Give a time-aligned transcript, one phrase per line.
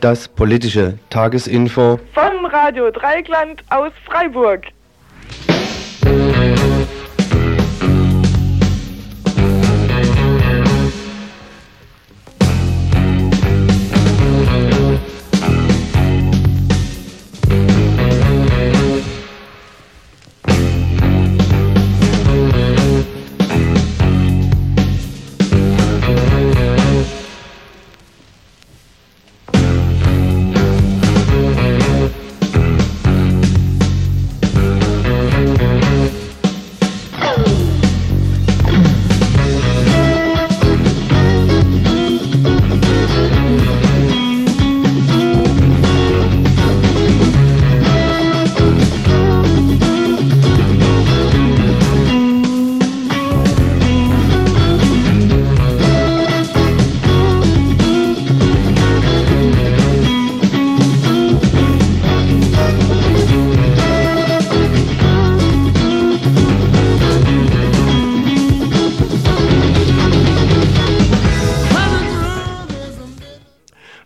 [0.00, 4.66] Das politische Tagesinfo von Radio Dreigland aus Freiburg.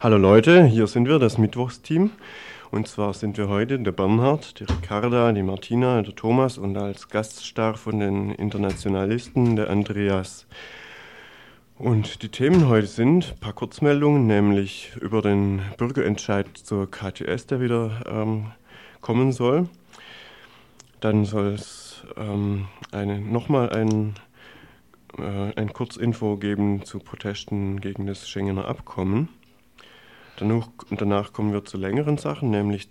[0.03, 2.11] Hallo Leute, hier sind wir, das Mittwochsteam.
[2.73, 7.09] Und zwar sind wir heute der Bernhard, die Ricarda, die Martina, der Thomas und als
[7.09, 10.49] Gaststar von den Internationalisten der Andreas.
[11.79, 17.61] Und die Themen heute sind ein paar Kurzmeldungen, nämlich über den Bürgerentscheid zur KTS, der
[17.61, 18.47] wieder ähm,
[19.03, 19.69] kommen soll.
[20.99, 22.67] Dann soll es ähm,
[23.31, 24.15] nochmal ein,
[25.17, 29.29] äh, ein Kurzinfo geben zu Protesten gegen das Schengener Abkommen.
[30.43, 32.89] Danach, danach kommen wir zu längeren Sachen, nämlich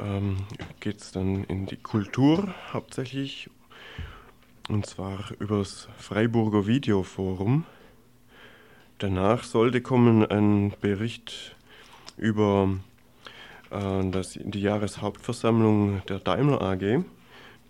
[0.00, 0.38] ähm,
[0.80, 3.50] geht es dann in die Kultur hauptsächlich,
[4.70, 7.66] und zwar über das Freiburger Videoforum.
[8.96, 11.54] Danach sollte kommen ein Bericht
[12.16, 12.70] über
[13.70, 17.04] äh, das, die Jahreshauptversammlung der Daimler AG.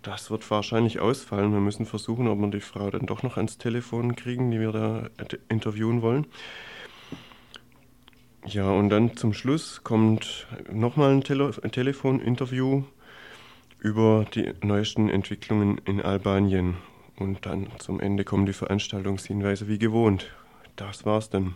[0.01, 1.51] Das wird wahrscheinlich ausfallen.
[1.51, 4.71] Wir müssen versuchen, ob wir die Frau dann doch noch ans Telefon kriegen, die wir
[4.71, 5.09] da
[5.49, 6.25] interviewen wollen.
[8.45, 12.83] Ja, und dann zum Schluss kommt nochmal ein, Tele Telefoninterview
[13.79, 16.75] über die neuesten Entwicklungen in Albanien.
[17.17, 20.27] Und dann zum Ende kommen die Veranstaltungshinweise wie gewohnt.
[20.75, 21.55] Das war's dann.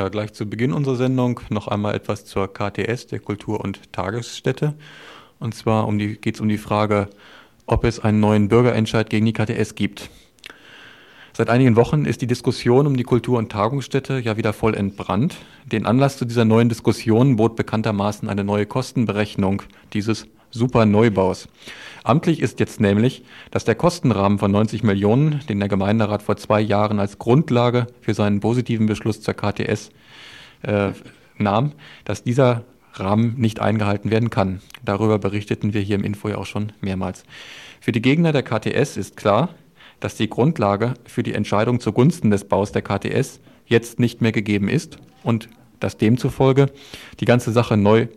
[0.00, 4.72] Ja, gleich zu Beginn unserer Sendung noch einmal etwas zur KTS, der Kultur- und Tagesstätte.
[5.38, 7.10] Und zwar um geht es um die Frage,
[7.66, 10.08] ob es einen neuen Bürgerentscheid gegen die KTS gibt.
[11.34, 15.36] Seit einigen Wochen ist die Diskussion um die Kultur- und Tagungsstätte ja wieder voll entbrannt.
[15.66, 21.48] Den Anlass zu dieser neuen Diskussion bot bekanntermaßen eine neue Kostenberechnung dieses Superneubaus.
[22.02, 26.60] Amtlich ist jetzt nämlich, dass der Kostenrahmen von 90 Millionen, den der Gemeinderat vor zwei
[26.60, 29.90] Jahren als Grundlage für seinen positiven Beschluss zur KTS
[30.62, 30.92] äh,
[31.36, 31.72] nahm,
[32.04, 32.64] dass dieser
[32.94, 34.60] Rahmen nicht eingehalten werden kann.
[34.84, 37.24] Darüber berichteten wir hier im Info ja auch schon mehrmals.
[37.80, 39.50] Für die Gegner der KTS ist klar,
[40.00, 44.68] dass die Grundlage für die Entscheidung zugunsten des Baus der KTS jetzt nicht mehr gegeben
[44.68, 45.48] ist und
[45.78, 46.66] dass demzufolge
[47.20, 48.08] die ganze Sache neu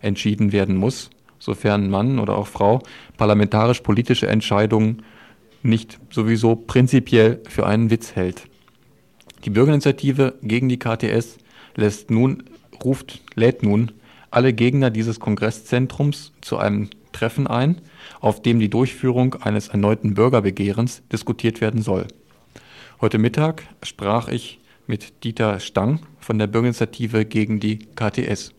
[0.00, 1.10] entschieden werden muss
[1.42, 2.80] sofern Mann oder auch Frau
[3.16, 5.02] parlamentarisch-politische Entscheidungen
[5.62, 8.44] nicht sowieso prinzipiell für einen Witz hält.
[9.44, 11.38] Die Bürgerinitiative gegen die KTS
[11.74, 12.44] lässt nun,
[12.84, 13.92] ruft, lädt nun
[14.30, 17.80] alle Gegner dieses Kongresszentrums zu einem Treffen ein,
[18.20, 22.06] auf dem die Durchführung eines erneuten Bürgerbegehrens diskutiert werden soll.
[23.00, 28.54] Heute Mittag sprach ich mit Dieter Stang von der Bürgerinitiative gegen die KTS.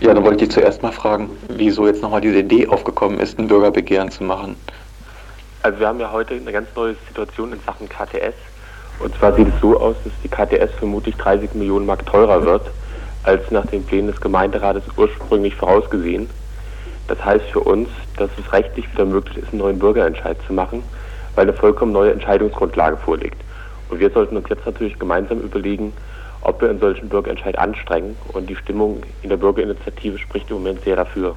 [0.00, 3.48] Ja, dann wollte ich zuerst mal fragen, wieso jetzt nochmal diese Idee aufgekommen ist, ein
[3.48, 4.56] Bürgerbegehren zu machen.
[5.62, 8.34] Also wir haben ja heute eine ganz neue Situation in Sachen KTS
[8.98, 12.62] Und zwar sieht es so aus, dass die KTS vermutlich 30 Millionen Mark teurer wird,
[13.24, 16.30] als nach den Plänen des Gemeinderates ursprünglich vorausgesehen.
[17.06, 20.82] Das heißt für uns, dass es rechtlich wieder möglich ist, einen neuen Bürgerentscheid zu machen,
[21.34, 23.36] weil eine vollkommen neue Entscheidungsgrundlage vorliegt.
[23.90, 25.92] Und wir sollten uns jetzt natürlich gemeinsam überlegen,
[26.42, 28.16] ob wir einen solchen Bürgerentscheid anstrengen.
[28.32, 31.34] Und die Stimmung in der Bürgerinitiative spricht im Moment sehr dafür.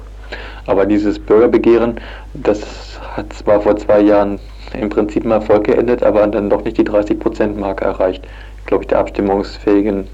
[0.66, 2.00] Aber dieses Bürgerbegehren,
[2.34, 4.38] das hat zwar vor zwei Jahren
[4.72, 8.26] im Prinzip im Erfolg geendet, aber dann doch nicht die 30-Prozent-Marke erreicht,
[8.66, 10.08] glaube ich, der abstimmungsfähigen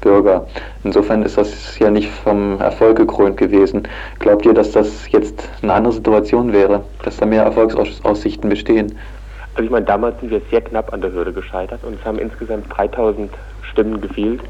[0.00, 0.46] Bürger.
[0.84, 3.88] Insofern ist das ja nicht vom Erfolg gekrönt gewesen.
[4.18, 8.98] Glaubt ihr, dass das jetzt eine andere Situation wäre, dass da mehr Erfolgsaussichten bestehen?
[9.54, 12.18] Also ich meine, damals sind wir sehr knapp an der Hürde gescheitert und es haben
[12.18, 13.30] insgesamt 3000
[13.76, 14.40] Stimmen gefehlt,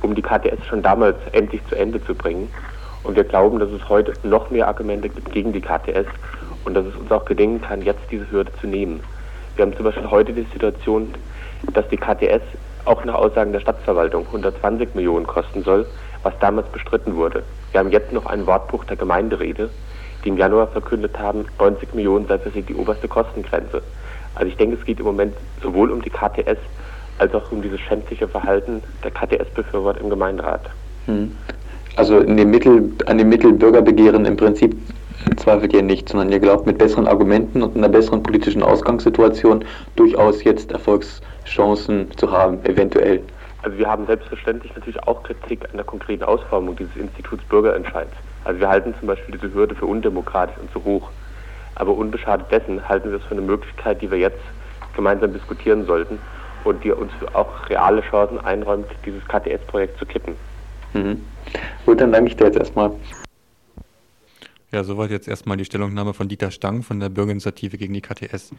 [0.00, 2.48] um die KTS schon damals endlich zu Ende zu bringen.
[3.02, 6.06] Und wir glauben, dass es heute noch mehr Argumente gibt gegen die KTS
[6.64, 9.00] und dass es uns auch gelingen kann, jetzt diese Hürde zu nehmen.
[9.56, 11.12] Wir haben zum Beispiel heute die Situation,
[11.72, 12.42] dass die KTS
[12.84, 15.84] auch nach Aussagen der Stadtverwaltung 120 Millionen kosten soll,
[16.22, 17.42] was damals bestritten wurde.
[17.72, 19.68] Wir haben jetzt noch einen Wortbruch der Gemeinderede,
[20.24, 23.82] die im Januar verkündet haben, 90 Millionen sei für sie die oberste Kostengrenze.
[24.36, 26.58] Also ich denke, es geht im Moment sowohl um die KTS
[27.18, 30.62] als auch um dieses schändliche Verhalten der KTS-Befürworter im Gemeinderat.
[31.06, 31.36] Hm.
[31.96, 34.76] Also in dem Mittel, an dem Mittel Bürgerbegehren im Prinzip
[35.36, 39.64] zweifelt ihr nicht, sondern ihr glaubt mit besseren Argumenten und einer besseren politischen Ausgangssituation
[39.96, 43.22] durchaus jetzt Erfolgschancen zu haben, eventuell.
[43.62, 48.12] Also wir haben selbstverständlich natürlich auch Kritik an der konkreten Ausformung dieses Instituts Bürgerentscheids.
[48.44, 51.10] Also wir halten zum Beispiel diese Hürde für undemokratisch und zu hoch.
[51.74, 54.40] Aber unbeschadet dessen halten wir es für eine Möglichkeit, die wir jetzt
[54.94, 56.18] gemeinsam diskutieren sollten
[56.66, 60.34] und die uns auch reale Chancen einräumt, dieses KTS-Projekt zu kippen.
[60.92, 61.22] Mhm.
[61.84, 62.90] Gut, dann danke ich dir jetzt erstmal.
[64.72, 68.50] Ja, soweit jetzt erstmal die Stellungnahme von Dieter Stang von der Bürgerinitiative gegen die KTS.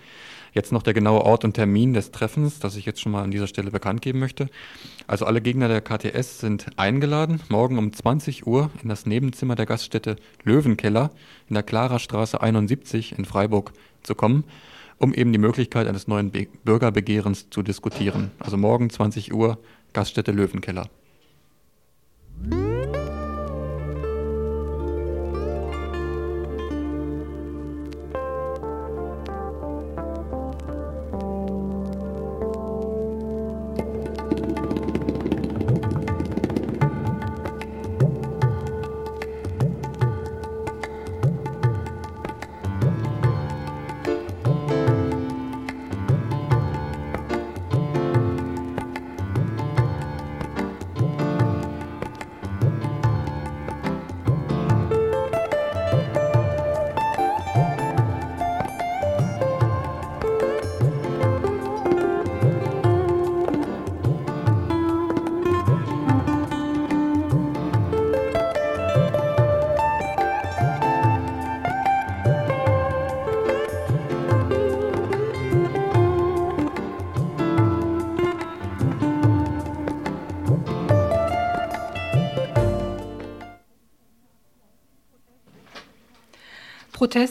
[0.54, 3.30] Jetzt noch der genaue Ort und Termin des Treffens, das ich jetzt schon mal an
[3.30, 4.48] dieser Stelle bekannt geben möchte.
[5.06, 9.65] Also alle Gegner der KTS sind eingeladen, morgen um 20 Uhr in das Nebenzimmer der
[9.65, 11.12] Gaststätte Löwenkeller
[11.50, 14.45] in der Klara-Straße 71 in Freiburg zu kommen,
[14.98, 18.32] um eben die Möglichkeit eines neuen Be Bürgerbegehrens zu diskutieren.
[18.40, 19.58] Also morgen 20 Uhr
[19.94, 20.90] Gaststätte Löwenkeller.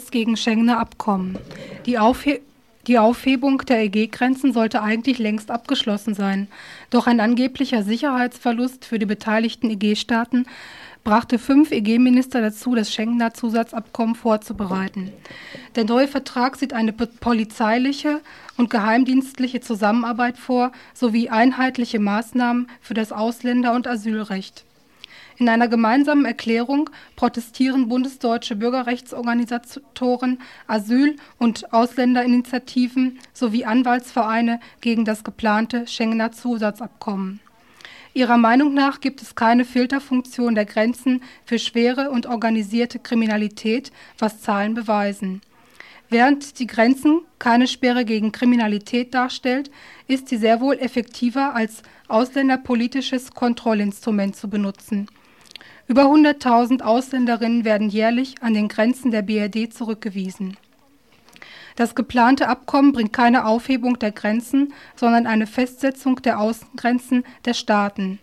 [0.07, 1.39] Protest gegen Schengener Abkommen.
[1.85, 2.41] Die, Aufhe
[2.87, 6.49] die Aufhebung der EG-Grenzen sollte eigentlich längst abgeschlossen sein.
[6.91, 10.47] Doch ein angeblicher Sicherheitsverlust für die beteiligten EG-Staaten
[11.03, 15.13] brachte fünf EG-Minister dazu, das Schengener Zusatzabkommen vorzubereiten.
[15.75, 18.21] Der neue Vertrag sieht eine polizeiliche
[18.57, 24.66] und geheimdienstliche Zusammenarbeit vor, sowie einheitliche Maßnahmen für das Ausländer- und Asylrecht.
[25.39, 35.87] In einer gemeinsamen Erklärung protestieren bundesdeutsche Bürgerrechtsorganisatoren, Asyl- und Ausländerinitiativen sowie Anwaltsvereine gegen das geplante
[35.87, 37.41] Schengener Zusatzabkommen.
[38.15, 44.41] Ihrer Meinung nach gibt es keine Filterfunktion der Grenzen für schwere und organisierte Kriminalität, was
[44.41, 45.43] Zahlen beweisen.
[46.09, 49.71] Während die Grenzen keine Sperre gegen Kriminalität darstellt,
[50.07, 55.09] ist sie sehr wohl effektiver als ausländerpolitisches Kontrollinstrument zu benutzen.
[55.89, 60.57] Über 100.000 Ausländerinnen werden jährlich an den Grenzen der BRD zurückgewiesen.
[61.77, 68.19] Das geplante Abkommen bringt keine Aufhebung der Grenzen, sondern eine Festsetzung der Außengrenzen der Staaten.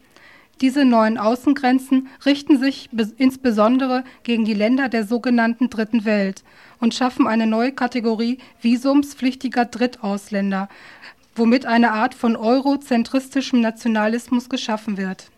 [0.59, 6.43] Diese neuen Außengrenzen richten sich insbesondere gegen die Länder der sogenannten Dritten Welt
[6.79, 10.67] und schaffen eine neue Kategorie visumspflichtiger Drittausländer,
[11.35, 15.31] womit eine Art von eurozentristischem Nationalismus geschaffen wird.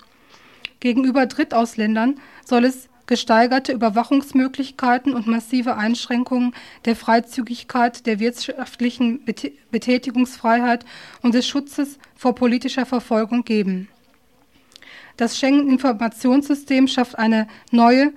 [0.86, 6.54] Gegenüber Drittausländern soll es gesteigerte Überwachungsmöglichkeiten und massive Einschränkungen
[6.86, 9.26] der Freizügigkeit, der wirtschaftlichen
[9.72, 10.86] Betätigungsfreiheit
[11.24, 13.88] und des Schutzes vor politischer Verfolgung geben.
[15.18, 18.14] Das Schengen-Informationssystem schafft eine neue,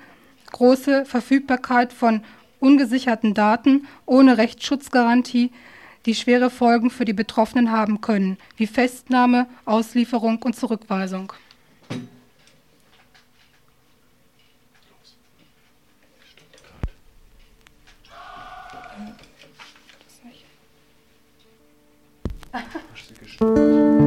[0.53, 2.21] große Verfügbarkeit von
[2.61, 5.53] ungesicherten Daten ohne Rechtsschutzgarantie,
[6.05, 11.33] die schwere Folgen für die Betroffenen haben können, wie Festnahme, Auslieferung und Zurückweisung.
[22.53, 23.98] Ach, das ist die Geschichte.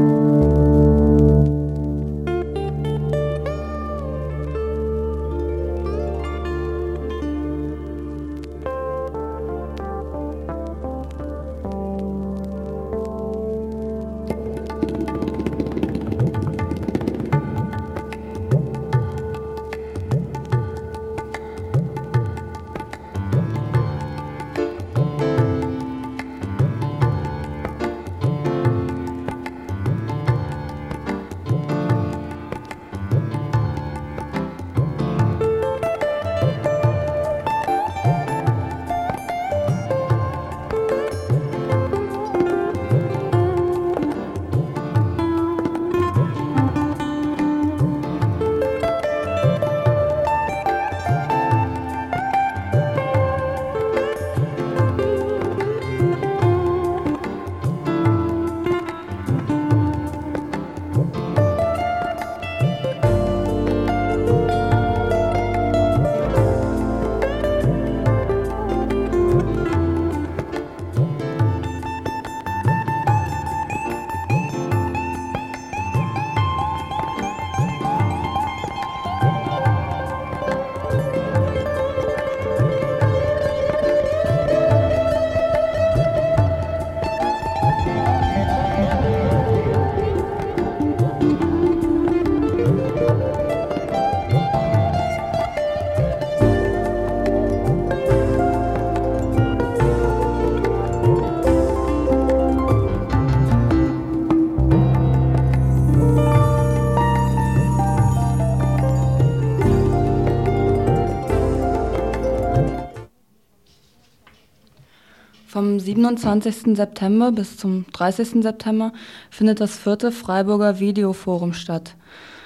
[115.62, 116.76] Vom 27.
[116.76, 118.42] September bis zum 30.
[118.42, 118.94] September
[119.30, 121.94] findet das vierte Freiburger Videoforum statt.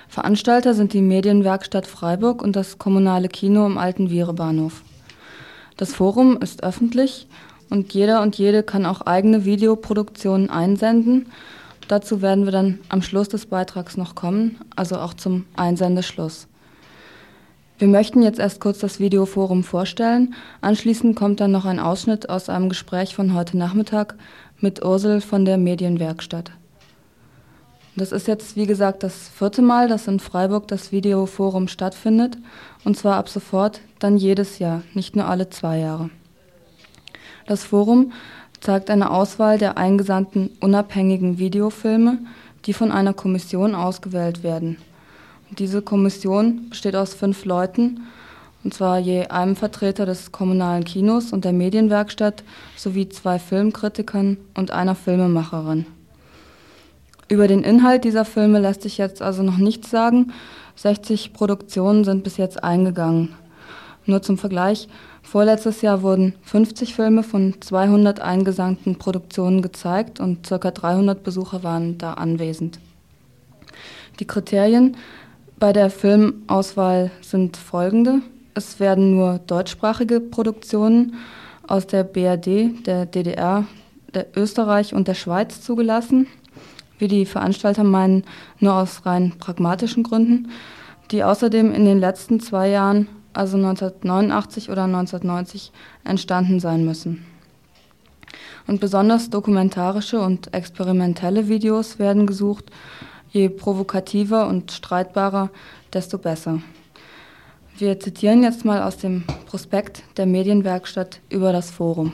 [0.10, 4.82] Veranstalter sind die Medienwerkstatt Freiburg und das kommunale Kino im Alten Vierebahnhof.
[5.78, 7.30] Das Forum ist öffentlich
[7.70, 11.28] und jeder und jede kann auch eigene Videoproduktionen einsenden.
[11.88, 16.50] Dazu werden wir dann am Schluss des Beitrags noch kommen, also auch zum Einsendeschluss.
[17.78, 20.34] Wir möchten jetzt erst kurz das Videoforum vorstellen.
[20.62, 24.16] Anschließend kommt dann noch ein Ausschnitt aus einem Gespräch von heute Nachmittag
[24.62, 26.52] mit Ursel von der Medienwerkstatt.
[27.98, 32.38] Das ist jetzt, wie gesagt, das vierte Mal, dass in Freiburg das Videoforum stattfindet.
[32.86, 36.10] Und zwar ab sofort dann jedes Jahr, nicht nur alle zwei Jahre.
[37.46, 38.14] Das Forum
[38.62, 42.20] zeigt eine Auswahl der eingesandten unabhängigen Videofilme,
[42.66, 44.78] die von einer Kommission ausgewählt werden.
[45.52, 48.02] Diese Kommission besteht aus fünf Leuten,
[48.64, 52.44] und zwar je einem Vertreter des kommunalen Kinos und der Medienwerkstatt
[52.76, 55.86] sowie zwei Filmkritikern und einer Filmemacherin.
[57.28, 60.34] Über den Inhalt dieser Filme lässt sich jetzt also noch nichts sagen.
[60.78, 63.36] 60 Produktionen sind bis jetzt eingegangen.
[64.08, 64.88] Nur zum Vergleich,
[65.24, 70.72] vorletztes Jahr wurden 50 Filme von 200 eingesandten Produktionen gezeigt und ca.
[70.72, 72.80] 300 Besucher waren da anwesend.
[74.20, 74.96] Die Kriterien
[75.66, 78.22] bei der Filmauswahl sind folgende.
[78.54, 81.16] Es werden nur deutschsprachige Produktionen
[81.66, 83.66] aus der BRD, der DDR,
[84.14, 86.28] der Österreich und der Schweiz zugelassen,
[87.00, 88.26] wie die Veranstalter meinen,
[88.60, 90.52] nur aus rein pragmatischen Gründen,
[91.10, 95.72] die außerdem in den letzten zwei Jahren, also 1989 oder 1990,
[96.04, 97.26] entstanden sein müssen.
[98.68, 102.66] Und besonders dokumentarische und experimentelle Videos werden gesucht,
[103.36, 105.50] Je provokativer und streitbarer,
[105.92, 106.62] desto besser.
[107.78, 112.14] Wir zitieren jetzt mal aus dem Prospekt der Medienwerkstatt über das Forum.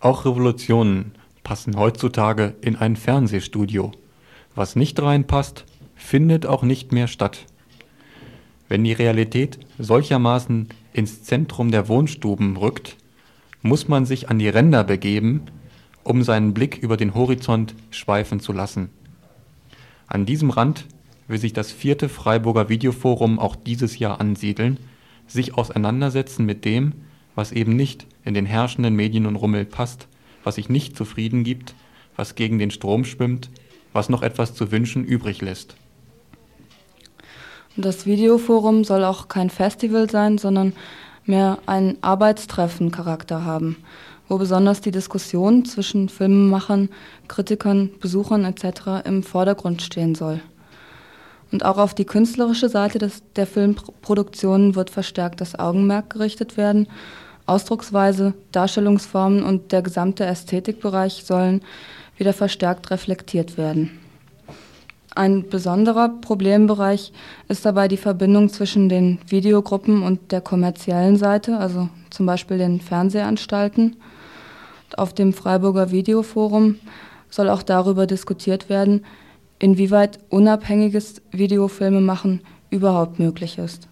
[0.00, 1.12] Auch Revolutionen
[1.44, 3.92] passen heutzutage in ein Fernsehstudio.
[4.56, 7.46] Was nicht reinpasst, findet auch nicht mehr statt.
[8.68, 12.96] Wenn die Realität solchermaßen ins Zentrum der Wohnstuben rückt,
[13.62, 15.42] muss man sich an die Ränder begeben,
[16.02, 18.90] um seinen Blick über den Horizont schweifen zu lassen.
[20.10, 20.86] An diesem Rand
[21.28, 24.78] will sich das vierte Freiburger Videoforum auch dieses Jahr ansiedeln,
[25.28, 26.94] sich auseinandersetzen mit dem,
[27.36, 30.08] was eben nicht in den herrschenden Medien und Rummel passt,
[30.42, 31.76] was sich nicht zufrieden gibt,
[32.16, 33.50] was gegen den Strom schwimmt,
[33.92, 35.76] was noch etwas zu wünschen übrig lässt.
[37.76, 40.72] Das Videoforum soll auch kein Festival sein, sondern
[41.24, 43.76] mehr einen Arbeitstreffen-Charakter haben,
[44.30, 46.88] wo besonders die Diskussion zwischen Filmemachern,
[47.26, 49.04] Kritikern, Besuchern etc.
[49.04, 50.40] im Vordergrund stehen soll.
[51.50, 56.86] Und auch auf die künstlerische Seite des, der Filmproduktionen wird verstärkt das Augenmerk gerichtet werden.
[57.46, 61.62] Ausdrucksweise, Darstellungsformen und der gesamte Ästhetikbereich sollen
[62.16, 63.98] wieder verstärkt reflektiert werden.
[65.16, 67.12] Ein besonderer Problembereich
[67.48, 72.80] ist dabei die Verbindung zwischen den Videogruppen und der kommerziellen Seite, also zum Beispiel den
[72.80, 73.96] Fernsehanstalten.
[74.98, 76.76] Auf dem Freiburger Videoforum
[77.28, 79.04] soll auch darüber diskutiert werden,
[79.58, 83.88] inwieweit unabhängiges Videofilmemachen überhaupt möglich ist.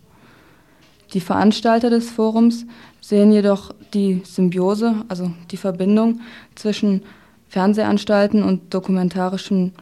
[1.15, 2.67] Die Veranstalter des Forums
[3.01, 6.21] sehen jedoch die Symbiose, also die Verbindung
[6.55, 7.03] zwischen
[7.49, 9.73] Fernsehanstalten und dokumentarischem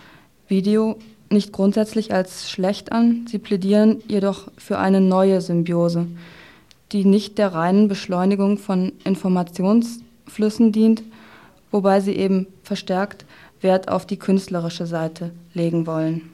[0.47, 0.99] Video
[1.31, 6.07] nicht grundsätzlich als schlecht an, sie plädieren jedoch für eine neue Symbiose,
[6.93, 8.93] die nicht der reinen Beschleunigung von
[10.26, 11.02] Informationsflüssen dient,
[11.71, 13.25] wobei sie eben verstärkt
[13.61, 16.30] Wert auf die künstlerische Seite legen wollen.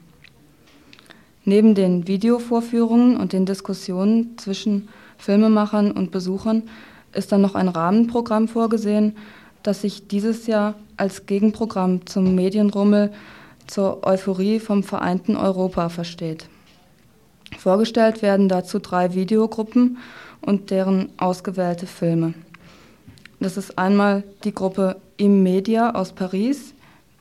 [1.45, 6.63] Neben den Videovorführungen und den Diskussionen zwischen Filmemachern und Besuchern
[7.13, 9.15] ist dann noch ein Rahmenprogramm vorgesehen,
[9.61, 13.11] das sich dieses Jahr als Gegenprogramm zum Medienrummel
[13.67, 16.47] zur Euphorie vom vereinten Europa versteht.
[17.57, 19.97] Vorgestellt werden dazu drei Videogruppen
[20.41, 22.33] und deren ausgewählte Filme.
[23.43, 26.73] Das ist einmal die Gruppe Immedia aus Paris,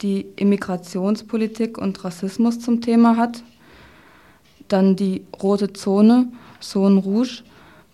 [0.03, 3.43] die Immigrationspolitik und Rassismus zum Thema hat.
[4.69, 6.29] Dann die Rote Zone,
[6.61, 7.43] Zone Rouge.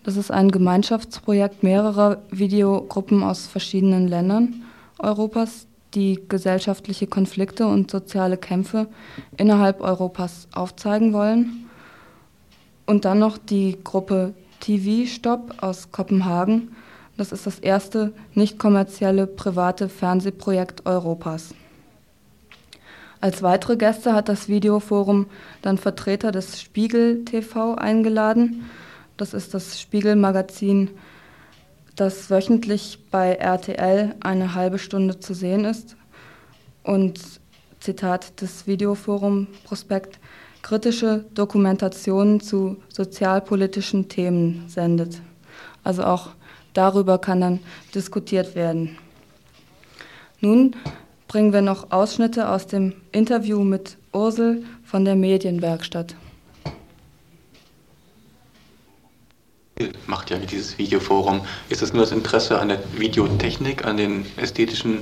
[0.03, 4.61] Das ist ein Gemeinschaftsprojekt mehrerer Videogruppen aus verschiedenen Ländern
[4.99, 5.65] Europas,
[5.95, 8.89] die gesellschaftliche Konflikte und soziale Kämpfe
[9.37, 11.67] innerhalb Europas aufzeigen wollen.
[12.85, 16.75] Und dann noch die Gruppe TV Stop aus Kopenhagen.
[17.19, 21.53] Das ist das erste nicht kommerzielle private Fernsehprojekt Europas.
[23.19, 25.25] Als weitere Gäste hat das Videoforum
[25.61, 28.69] dann Vertreter des Spiegel TV eingeladen.
[29.17, 30.91] Das ist das Spiegel-Magazin
[31.97, 35.97] das wöchentlich bei RTL eine halbe Stunde zu sehen ist
[36.83, 37.19] und
[37.81, 40.21] Zitat des Videoforum Prospekt
[40.61, 45.21] kritische Dokumentationen zu sozialpolitischen Themen sendet.
[45.83, 46.29] Also auch
[46.79, 47.59] darüber kann dann
[47.93, 48.97] diskutiert werden.
[50.39, 50.77] Nun
[51.27, 56.15] bringen wir noch Ausschnitte aus dem Interview mit Ursel von der Medienwerkstatt.
[60.07, 61.41] macht ja dieses Videoforum.
[61.69, 64.99] Ist es nur das Interesse an der Videotechnik, an den ästhetischen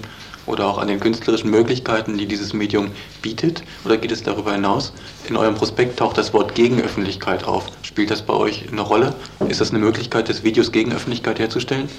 [0.47, 3.63] oder auch an den künstlerischen Möglichkeiten, die dieses Medium bietet?
[3.85, 4.93] Oder geht es darüber hinaus?
[5.29, 7.67] In eurem Prospekt taucht das Wort Gegenöffentlichkeit auf.
[7.83, 9.13] Spielt das bei euch eine Rolle?
[9.47, 11.89] Ist das eine Möglichkeit des Videos Gegenöffentlichkeit herzustellen?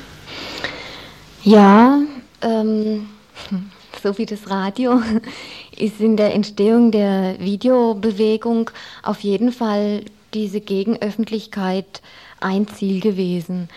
[1.45, 2.01] Ja,
[2.43, 3.09] ähm,
[4.03, 5.01] so wie das Radio
[5.77, 8.71] ist in der Entstehung der Videobewegung
[9.03, 10.03] auf jeden Fall
[10.35, 12.03] diese Gegenöffentlichkeit
[12.41, 13.69] ein Ziel gewesen.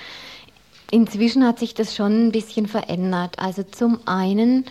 [0.91, 3.39] Inzwischen hat sich das schon ein bisschen verändert.
[3.39, 4.65] Also zum einen,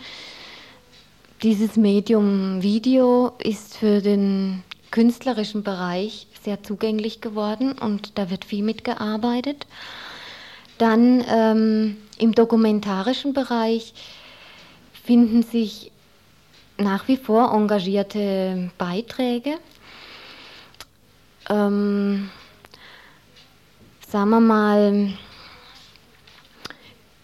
[1.41, 8.63] dieses Medium Video ist für den künstlerischen Bereich sehr zugänglich geworden und da wird viel
[8.63, 9.65] mitgearbeitet.
[10.77, 13.93] Dann ähm, im dokumentarischen Bereich
[15.03, 15.91] finden sich
[16.77, 19.57] nach wie vor engagierte Beiträge.
[21.49, 22.29] Ähm,
[24.07, 25.13] sagen wir mal,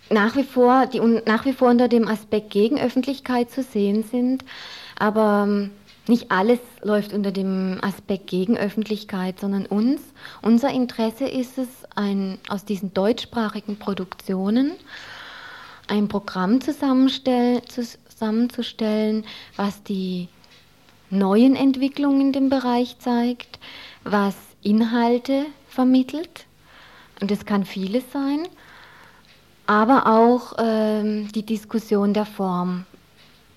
[0.09, 4.43] nach wie vor, die nach wie vor unter dem Aspekt Gegenöffentlichkeit zu sehen sind,
[4.97, 5.71] aber ähm,
[6.07, 10.01] nicht alles läuft unter dem Aspekt Gegenöffentlichkeit, sondern uns,
[10.41, 14.73] unser Interesse ist es, ein, aus diesen deutschsprachigen Produktionen
[15.87, 20.29] ein Programm zusammenzustellen, was die
[21.09, 23.59] neuen Entwicklungen in dem Bereich zeigt,
[24.03, 26.45] was Inhalte vermittelt.
[27.21, 28.47] Und es kann vieles sein,
[29.67, 32.85] aber auch ähm, die Diskussion der Form.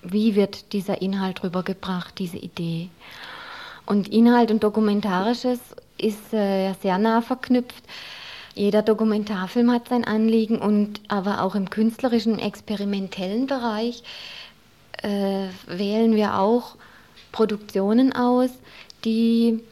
[0.03, 2.89] Wie wird dieser Inhalt rübergebracht, diese Idee?
[3.85, 5.59] Und Inhalt und Dokumentarisches
[5.97, 7.83] ist äh, sehr nah verknüpft.
[8.53, 14.03] Jeder Dokumentarfilm hat sein Anliegen und aber auch im künstlerischen, experimentellen Bereich
[15.01, 16.75] äh, wählen wir auch
[17.31, 18.49] Produktionen aus,
[19.05, 19.63] die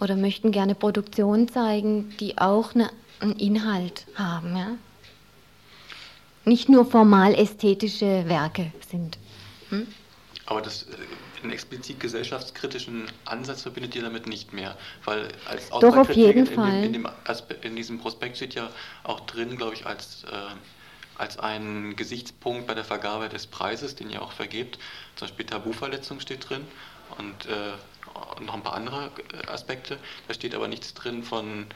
[0.00, 4.56] oder möchten gerne Produktionen zeigen, die auch eine, einen Inhalt haben.
[4.56, 4.68] Ja?
[6.50, 9.18] Nicht nur formal ästhetische Werke sind.
[9.68, 9.86] Hm?
[10.46, 10.86] Aber das, äh,
[11.44, 16.52] einen explizit gesellschaftskritischen Ansatz verbindet ihr damit nicht mehr, weil als Doch auf jeden in,
[16.52, 16.82] Fall.
[16.82, 17.08] In, dem,
[17.62, 18.68] in, diesem Prospekt steht ja
[19.04, 24.10] auch drin, glaube ich, als, äh, als ein Gesichtspunkt bei der Vergabe des Preises, den
[24.10, 24.80] ihr auch vergebt,
[25.14, 26.66] zum Beispiel Tabuverletzung steht drin
[27.16, 29.12] und äh, noch ein paar andere
[29.46, 29.98] Aspekte.
[30.26, 31.66] Da steht aber nichts drin von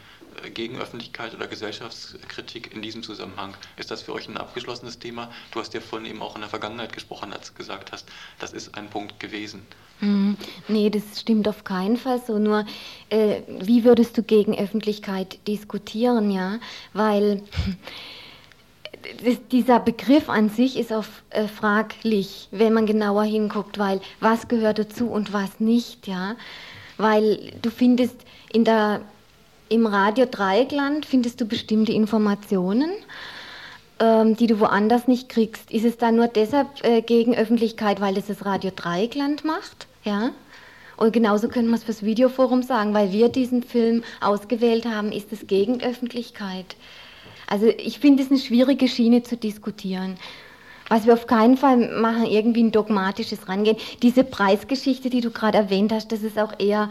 [0.43, 3.55] äh, Gegenöffentlichkeit oder Gesellschaftskritik in diesem Zusammenhang.
[3.77, 5.31] Ist das für euch ein abgeschlossenes Thema?
[5.53, 8.53] Du hast ja vorhin eben auch in der Vergangenheit gesprochen, als du gesagt hast, das
[8.53, 9.63] ist ein Punkt gewesen.
[10.01, 10.37] Hm,
[10.69, 12.39] nee, das stimmt auf keinen Fall so.
[12.39, 12.67] Nur,
[13.11, 16.59] äh, wie würdest du Gegenöffentlichkeit diskutieren, ja?
[16.93, 17.43] Weil
[19.53, 24.79] dieser Begriff an sich ist auch äh, fraglich, wenn man genauer hinguckt, weil was gehört
[24.79, 26.37] dazu und was nicht, ja?
[26.97, 28.17] Weil du findest
[28.53, 29.01] in der
[29.69, 32.91] im Radio Dreieckland findest du bestimmte Informationen,
[34.01, 35.71] ähm, die du woanders nicht kriegst.
[35.71, 39.87] Ist es dann nur deshalb äh, gegen Öffentlichkeit, weil es das Radio Dreieckland macht?
[40.05, 40.31] Ja?
[40.97, 45.33] Und genauso können wir es fürs Videoforum sagen, weil wir diesen Film ausgewählt haben, ist
[45.33, 46.77] es gegen Öffentlichkeit.
[47.47, 50.17] Also ich finde es eine schwierige Schiene zu diskutieren.
[50.89, 53.79] Was wir auf keinen Fall machen, irgendwie ein dogmatisches Rangehen.
[54.03, 56.91] Diese Preisgeschichte, die du gerade erwähnt hast, das ist auch eher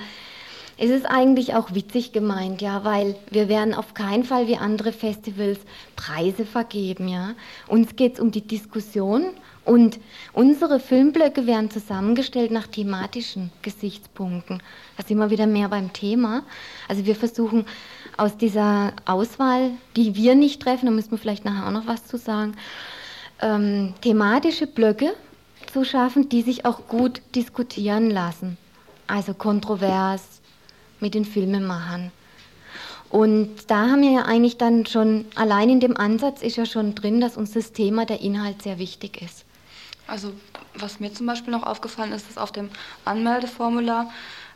[0.78, 4.92] es ist eigentlich auch witzig gemeint, ja, weil wir werden auf keinen Fall wie andere
[4.92, 5.60] Festivals
[5.96, 7.34] Preise vergeben, ja.
[7.68, 9.26] Uns geht es um die Diskussion
[9.66, 10.00] und
[10.34, 14.62] unsere Filmblöcke werden zusammengestellt nach thematischen Gesichtspunkten.
[14.98, 16.44] Da sind wir wieder mehr beim Thema.
[16.88, 17.66] Also wir versuchen
[18.18, 22.06] aus dieser Auswahl, die wir nicht treffen, da müssen wir vielleicht nachher auch noch was
[22.06, 22.56] zu sagen,
[23.42, 25.14] ähm, thematische Blöcke
[25.72, 28.58] zu schaffen, die sich auch gut diskutieren lassen.
[29.08, 30.42] Also kontrovers,
[31.04, 32.12] mit den Filmemachern.
[33.12, 36.96] Und da haben wir ja eigentlich dann schon, allein in dem Ansatz ist ja schon
[36.96, 39.46] drin, dass uns das Thema, der Inhalt sehr wichtig ist.
[40.08, 40.34] Also
[40.74, 42.70] was mir zum Beispiel noch aufgefallen ist, ist auf dem
[43.06, 44.10] Anmeldeformular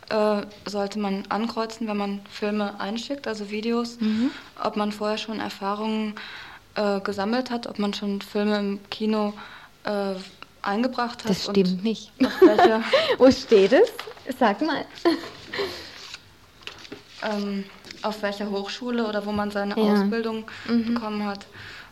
[0.10, 4.32] äh, sollte man ankreuzen, wenn man Filme einschickt, also Videos, mhm.
[4.64, 6.16] ob man vorher schon Erfahrungen
[6.76, 9.34] äh, gesammelt hat, ob man schon Filme im Kino
[9.84, 10.14] äh,
[10.62, 11.30] eingebracht hat.
[11.30, 12.12] Das stimmt nicht.
[13.18, 13.90] Wo steht es?
[14.40, 14.86] Sag mal
[17.30, 17.64] ähm,
[18.02, 19.94] auf welcher Hochschule oder wo man seine ja.
[19.94, 20.94] Ausbildung mhm.
[20.94, 21.46] bekommen hat.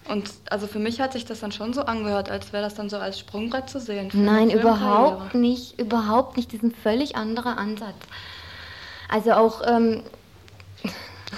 [0.08, 2.90] Und also für mich hat sich das dann schon so angehört, als wäre das dann
[2.90, 4.12] so als Sprungbrett zu sehen.
[4.14, 6.50] Nein, überhaupt nicht, überhaupt nicht.
[6.50, 7.96] Das ist ein völlig anderer Ansatz.
[9.10, 9.62] Also auch.
[9.66, 10.04] Ähm,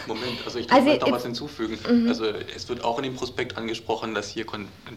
[0.05, 1.79] Moment, also ich darf also, noch was hinzufügen.
[1.89, 2.09] Mhm.
[2.09, 4.45] Also es wird auch in dem Prospekt angesprochen, dass hier,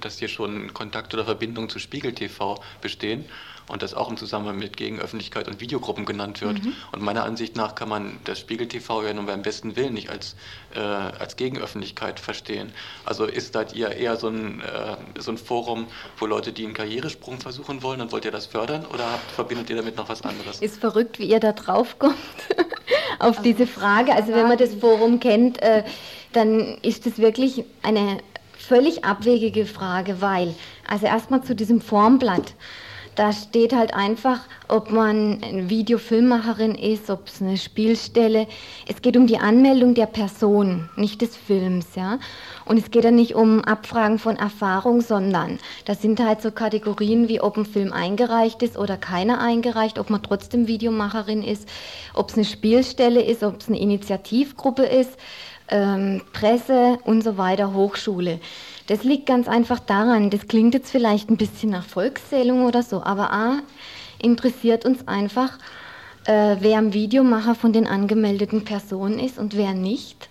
[0.01, 3.25] dass hier schon Kontakt oder Verbindungen zu Spiegel TV bestehen
[3.71, 6.63] und das auch im Zusammenhang mit Gegenöffentlichkeit und Videogruppen genannt wird.
[6.63, 6.75] Mhm.
[6.93, 10.11] Und meiner Ansicht nach kann man das Spiegel TV ja nun beim besten Willen nicht
[10.11, 10.37] als,
[10.75, 12.73] äh, als Gegenöffentlichkeit verstehen.
[13.05, 15.87] Also ist das ihr eher so ein, äh, so ein Forum,
[16.19, 19.71] wo Leute, die einen Karrieresprung versuchen wollen, dann wollt ihr das fördern oder habt, verbindet
[19.71, 20.61] ihr damit noch was anderes?
[20.61, 22.17] Ist verrückt, wie ihr da drauf kommt
[23.19, 24.15] auf also, diese Frage.
[24.15, 25.85] Also wenn man das Forum kennt, äh,
[26.33, 28.19] dann ist es wirklich eine
[28.57, 30.55] völlig abwegige Frage, weil,
[30.87, 32.55] also erstmal zu diesem Formblatt.
[33.21, 38.47] Da steht halt einfach, ob man eine Videofilmmacherin ist, ob es eine Spielstelle.
[38.89, 42.19] Es geht um die Anmeldung der Person, nicht des Films, ja.
[42.65, 47.29] Und es geht ja nicht um Abfragen von Erfahrung, sondern das sind halt so Kategorien
[47.29, 51.69] wie, ob ein Film eingereicht ist oder keiner eingereicht, ob man trotzdem Videomacherin ist,
[52.15, 55.19] ob es eine Spielstelle ist, ob es eine Initiativgruppe ist,
[55.69, 58.41] ähm, Presse und so weiter, Hochschule.
[58.90, 63.05] Das liegt ganz einfach daran, das klingt jetzt vielleicht ein bisschen nach Volkszählung oder so,
[63.05, 63.61] aber A,
[64.20, 65.59] interessiert uns einfach,
[66.24, 70.29] äh, wer ein Videomacher von den angemeldeten Personen ist und wer nicht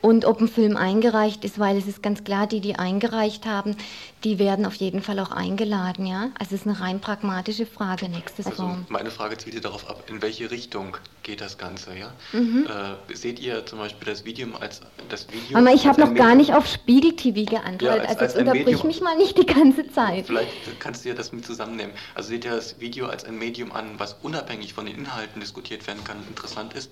[0.00, 3.76] und ob ein Film eingereicht ist, weil es ist ganz klar, die, die eingereicht haben,
[4.24, 6.30] die werden auf jeden Fall auch eingeladen, ja.
[6.38, 8.86] Also es ist eine rein pragmatische Frage, nächstes also Raum.
[8.88, 12.12] Meine Frage zielt darauf ab, in welche Richtung geht das Ganze, ja?
[12.32, 12.66] Mhm.
[12.66, 15.58] Äh, seht ihr zum Beispiel das Video als das Video?
[15.58, 18.66] Aber ich habe noch gar nicht auf Spiegel TV geantwortet, ja, als, also als unterbrich
[18.66, 18.86] Medium.
[18.86, 20.26] mich mal nicht die ganze Zeit.
[20.26, 21.92] Vielleicht kannst du ja das mit zusammennehmen.
[22.14, 25.86] Also seht ihr das Video als ein Medium an, was unabhängig von den Inhalten diskutiert
[25.86, 26.90] werden kann, interessant ist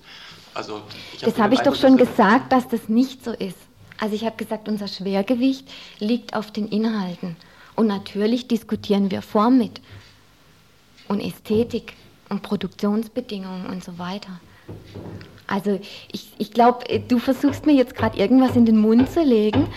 [0.57, 3.59] also hab das habe ich doch schon gesagt, dass das nicht so ist.
[3.99, 5.69] Also ich habe gesagt, unser Schwergewicht
[6.01, 7.37] liegt auf den Inhalten.
[7.77, 9.81] Und natürlich diskutieren wir Form mit
[11.09, 11.93] und Ästhetik
[12.29, 14.41] und Produktionsbedingungen und so weiter.
[15.47, 15.79] Also
[16.11, 19.69] ich, ich glaube, du versuchst mir jetzt gerade irgendwas in den Mund zu legen.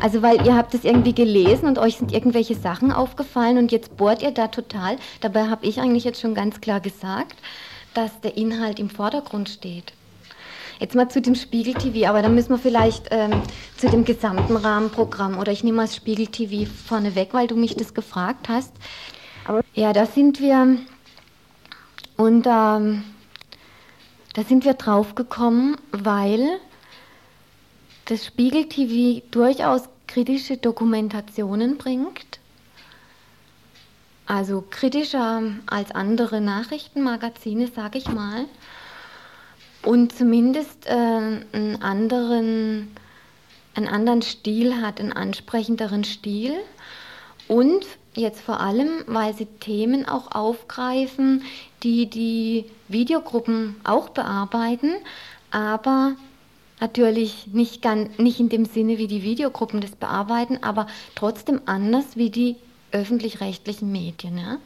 [0.00, 3.96] Also weil ihr habt es irgendwie gelesen und euch sind irgendwelche Sachen aufgefallen und jetzt
[3.96, 4.96] bohrt ihr da total.
[5.20, 7.36] Dabei habe ich eigentlich jetzt schon ganz klar gesagt,
[7.94, 9.92] dass der Inhalt im Vordergrund steht.
[10.78, 13.42] Jetzt mal zu dem Spiegel TV, aber dann müssen wir vielleicht ähm,
[13.78, 17.56] zu dem gesamten Rahmenprogramm oder ich nehme mal das Spiegel TV vorne weg, weil du
[17.56, 18.72] mich das gefragt hast.
[19.46, 20.78] Aber ja, da sind wir
[22.18, 23.04] und ähm,
[24.34, 26.58] da sind wir drauf gekommen, weil
[28.04, 32.38] das Spiegel TV durchaus kritische Dokumentationen bringt.
[34.26, 38.44] Also kritischer als andere Nachrichtenmagazine, sage ich mal
[39.86, 42.88] und zumindest äh, einen anderen
[43.74, 46.54] einen anderen Stil hat, einen ansprechenderen Stil
[47.46, 51.42] und jetzt vor allem, weil sie Themen auch aufgreifen,
[51.82, 54.94] die die Videogruppen auch bearbeiten,
[55.50, 56.16] aber
[56.80, 62.16] natürlich nicht, ganz, nicht in dem Sinne, wie die Videogruppen das bearbeiten, aber trotzdem anders
[62.16, 62.56] wie die
[62.92, 64.38] öffentlich-rechtlichen Medien.
[64.38, 64.56] Ja?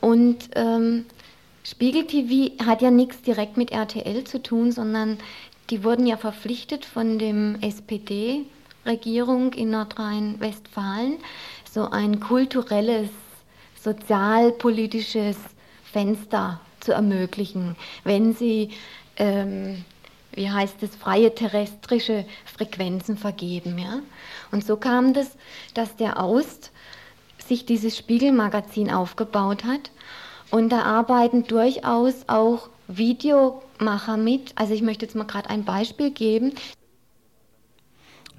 [0.00, 1.06] Und ähm,
[1.62, 5.18] Spiegel TV hat ja nichts direkt mit RTL zu tun, sondern
[5.68, 11.18] die wurden ja verpflichtet von dem SPD-Regierung in Nordrhein-Westfalen,
[11.70, 13.10] so ein kulturelles,
[13.80, 15.36] sozialpolitisches
[15.84, 18.70] Fenster zu ermöglichen, wenn sie,
[19.16, 19.84] ähm,
[20.32, 23.78] wie heißt es, freie terrestrische Frequenzen vergeben.
[23.78, 24.00] Ja?
[24.50, 25.36] Und so kam das,
[25.74, 26.72] dass der Aust
[27.46, 29.90] sich dieses Spiegelmagazin aufgebaut hat
[30.50, 34.52] und da arbeiten durchaus auch Videomacher mit.
[34.56, 36.52] Also ich möchte jetzt mal gerade ein Beispiel geben.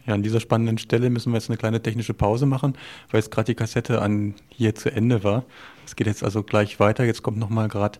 [0.06, 2.76] Ja, an dieser spannenden Stelle müssen wir jetzt eine kleine technische Pause machen,
[3.12, 5.46] weil jetzt gerade die Kassette an hier zu Ende war.
[5.86, 7.06] Es geht jetzt also gleich weiter.
[7.06, 8.00] Jetzt kommt nochmal gerade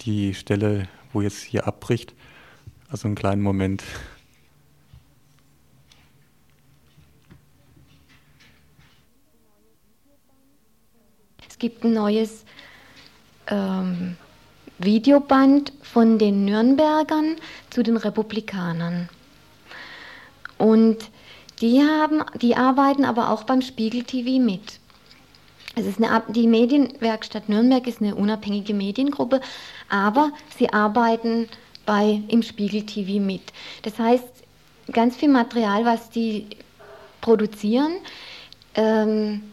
[0.00, 2.14] die Stelle, wo jetzt hier abbricht.
[2.90, 3.82] Also einen kleinen Moment.
[11.48, 12.44] Es gibt ein neues
[13.48, 14.16] ähm,
[14.78, 17.36] Videoband von den Nürnbergern
[17.70, 19.08] zu den Republikanern.
[20.58, 21.10] Und
[21.60, 24.80] die, haben, die arbeiten aber auch beim Spiegel TV mit.
[25.74, 29.40] Es ist eine, die Medienwerkstatt Nürnberg ist eine unabhängige Mediengruppe,
[29.88, 31.48] aber sie arbeiten
[31.86, 33.42] bei, im Spiegel TV mit.
[33.82, 34.24] Das heißt,
[34.92, 36.46] ganz viel Material, was die
[37.20, 37.92] produzieren,
[38.74, 39.51] ähm,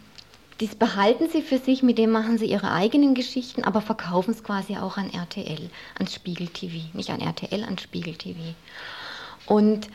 [0.59, 4.43] das behalten sie für sich, mit dem machen sie ihre eigenen Geschichten, aber verkaufen es
[4.43, 6.85] quasi auch an RTL, ans Spiegel TV.
[6.93, 8.37] Nicht an RTL, an Spiegel TV.
[9.45, 9.87] Und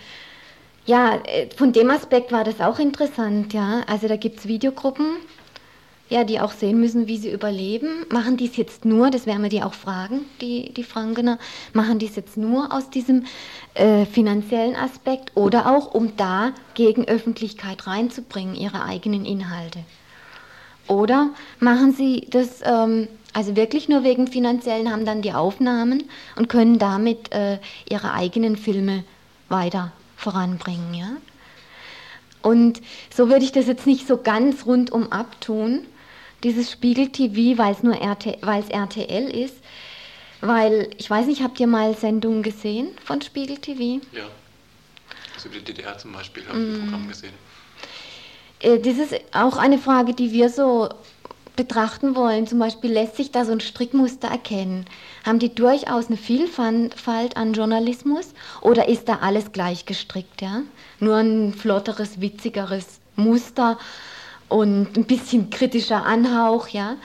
[0.87, 3.83] ja, äh, von dem Aspekt war das auch interessant, ja.
[3.87, 5.17] Also da gibt es Videogruppen,
[6.09, 8.07] ja, die auch sehen müssen, wie sie überleben.
[8.11, 11.39] Machen die es jetzt nur, das werden wir die auch fragen, die, die Frankener,
[11.75, 13.25] machen die es jetzt nur aus diesem
[13.75, 19.81] äh, finanziellen Aspekt oder auch, um da gegen Öffentlichkeit reinzubringen, ihre eigenen Inhalte.
[20.87, 26.05] Oder machen Sie das ähm, also wirklich nur wegen finanziellen, haben dann die Aufnahmen
[26.37, 27.59] und können damit äh,
[27.91, 29.05] ihre eigenen Filme
[29.49, 30.95] weiter voranbringen.
[30.95, 31.17] Ja?
[32.43, 32.81] Und
[33.13, 35.81] so würde ich das jetzt nicht so ganz rundum abtun,
[36.45, 39.57] dieses Spiegel TV, weil es nur RT, weil's RTL ist.
[40.41, 44.05] Weil, ich weiß nicht, habt ihr mal Sendungen gesehen von Spiegel TV?
[44.13, 44.29] Ja.
[45.35, 46.75] Also die DDR zum Beispiel habe ich mm.
[46.75, 47.33] ein Programm gesehen.
[48.65, 50.89] Äh, das ist auch eine Frage, die wir so
[51.57, 52.47] betrachten wollen.
[52.47, 54.87] Zum Beispiel lässt sich da so ein Strickmuster erkennen.
[55.25, 60.43] Haben die durchaus eine Vielfalt an Journalismus oder ist da alles gleich gestrickt?
[60.43, 60.63] Ja?
[60.99, 63.79] Nur ein flotteres, witzigeres Muster
[64.49, 66.69] und ein bisschen kritischer Anhauch.
[66.69, 66.97] Ja?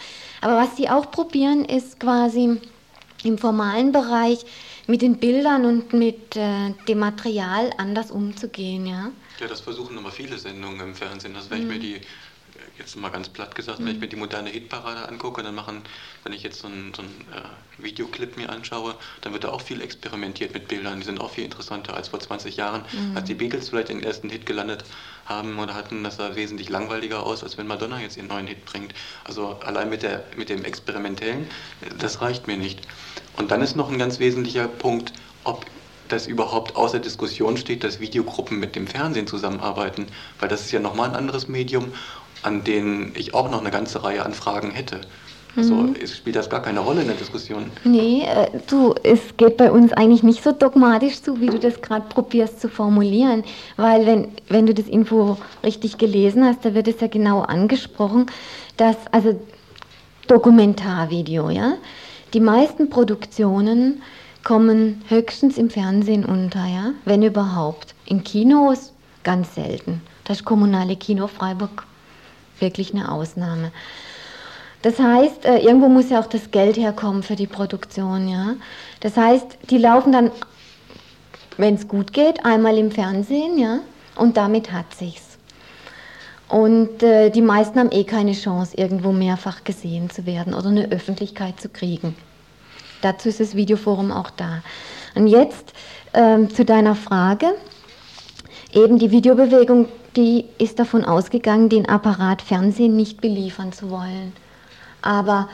[0.41, 2.59] Aber was sie auch probieren, ist quasi
[3.23, 4.45] im formalen Bereich
[4.89, 8.87] mit den Bildern und mit äh, dem Material anders umzugehen.
[8.87, 9.11] Ja?
[9.39, 11.35] Ja, das versuchen immer viele Sendungen im Fernsehen.
[11.35, 11.71] Also wenn mhm.
[11.71, 12.01] ich mir die,
[12.79, 13.83] jetzt mal ganz platt gesagt, mhm.
[13.83, 14.01] wenn ich mhm.
[14.01, 15.83] mir die moderne Hitparade angucke, dann machen,
[16.23, 19.61] wenn ich jetzt so einen, so einen äh, Videoclip mir anschaue, dann wird da auch
[19.61, 20.99] viel experimentiert mit Bildern.
[20.99, 23.15] Die sind auch viel interessanter als vor 20 Jahren, mhm.
[23.15, 24.83] als die Beatles vielleicht den ersten Hit gelandet
[25.29, 26.03] haben oder hatten.
[26.03, 28.93] Das sah wesentlich langweiliger aus, als wenn Madonna jetzt ihren neuen Hit bringt.
[29.23, 31.47] Also allein mit, der, mit dem Experimentellen,
[31.99, 32.81] das reicht mir nicht.
[33.37, 35.13] Und dann ist noch ein ganz wesentlicher Punkt,
[35.43, 35.65] ob
[36.09, 40.07] dass überhaupt außer Diskussion steht, dass Videogruppen mit dem Fernsehen zusammenarbeiten,
[40.39, 41.93] weil das ist ja nochmal ein anderes Medium,
[42.41, 45.01] an dem ich auch noch eine ganze Reihe an Fragen hätte.
[45.55, 45.95] Also mhm.
[46.05, 47.71] spielt das gar keine Rolle in der Diskussion.
[47.83, 51.81] Nee, äh, du, es geht bei uns eigentlich nicht so dogmatisch zu, wie du das
[51.81, 53.43] gerade probierst zu formulieren.
[53.75, 58.27] Weil wenn, wenn du das Info richtig gelesen hast, da wird es ja genau angesprochen,
[58.77, 59.39] dass, also
[60.27, 61.73] Dokumentarvideo, ja,
[62.33, 64.03] die meisten Produktionen
[64.43, 66.93] kommen höchstens im Fernsehen unter, ja?
[67.05, 67.95] wenn überhaupt.
[68.05, 70.01] In Kinos ganz selten.
[70.23, 71.85] Das kommunale Kino Freiburg
[72.59, 73.71] wirklich eine Ausnahme.
[74.81, 78.55] Das heißt, äh, irgendwo muss ja auch das Geld herkommen für die Produktion, ja.
[79.01, 80.31] Das heißt, die laufen dann
[81.59, 83.79] wenn es gut geht, einmal im Fernsehen, ja,
[84.15, 85.37] und damit hat sich's.
[86.47, 90.89] Und äh, die meisten haben eh keine Chance, irgendwo mehrfach gesehen zu werden oder eine
[90.89, 92.15] Öffentlichkeit zu kriegen.
[93.01, 94.63] Dazu ist das Videoforum auch da.
[95.15, 95.73] Und jetzt
[96.13, 97.53] ähm, zu deiner Frage.
[98.73, 104.33] Eben die Videobewegung, die ist davon ausgegangen, den Apparat Fernsehen nicht beliefern zu wollen.
[105.01, 105.49] Aber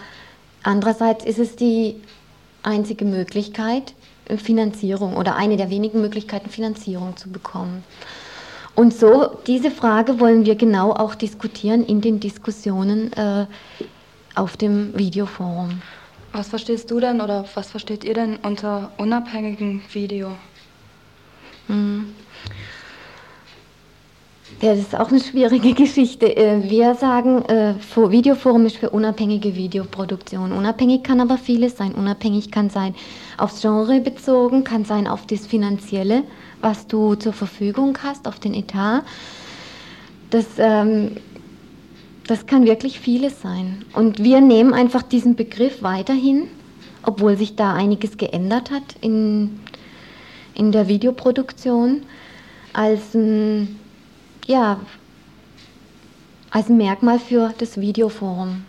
[0.64, 2.02] andererseits ist es die
[2.64, 3.94] einzige Möglichkeit,
[4.38, 7.84] Finanzierung oder eine der wenigen Möglichkeiten, Finanzierung zu bekommen.
[8.76, 13.46] Und so, diese Frage wollen wir genau auch diskutieren in den Diskussionen äh,
[14.36, 15.82] auf dem Videoforum.
[16.34, 20.36] Was verstehst du denn oder was versteht ihr denn unter unabhängigem Video?
[21.68, 22.14] Hm.
[24.62, 26.36] Ja, das ist auch eine schwierige Geschichte.
[26.36, 30.52] Äh, wir sagen, äh, Videoforum ist für unabhängige Videoproduktion.
[30.52, 31.94] Unabhängig kann aber vieles sein.
[31.94, 32.96] Unabhängig kann sein
[33.38, 36.24] aufs Genre bezogen, kann sein auf das Finanzielle,
[36.62, 39.04] was du zur Verfügung hast, auf den Etat.
[40.30, 41.18] Das ähm,
[42.28, 43.86] das kann wirklich vieles sein.
[43.94, 46.48] Und wir nehmen einfach diesen Begriff weiterhin,
[47.04, 49.60] obwohl sich da einiges geändert hat in,
[50.56, 52.04] in der Videoproduktion,
[52.74, 53.80] als ein,
[54.46, 54.80] ja,
[56.52, 58.64] als Merkmal für das Videoforum.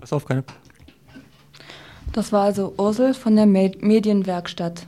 [0.00, 0.42] Pass auf, keine
[2.12, 4.86] das war also Ursel von der Medienwerkstatt.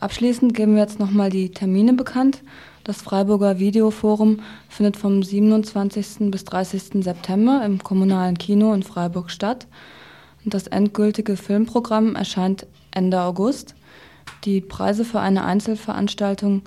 [0.00, 2.42] Abschließend geben wir jetzt nochmal die Termine bekannt.
[2.84, 6.30] Das Freiburger Videoforum findet vom 27.
[6.30, 7.02] bis 30.
[7.04, 9.66] September im kommunalen Kino in Freiburg statt.
[10.44, 13.74] Das endgültige Filmprogramm erscheint Ende August.
[14.44, 16.62] Die Preise für eine Einzelveranstaltung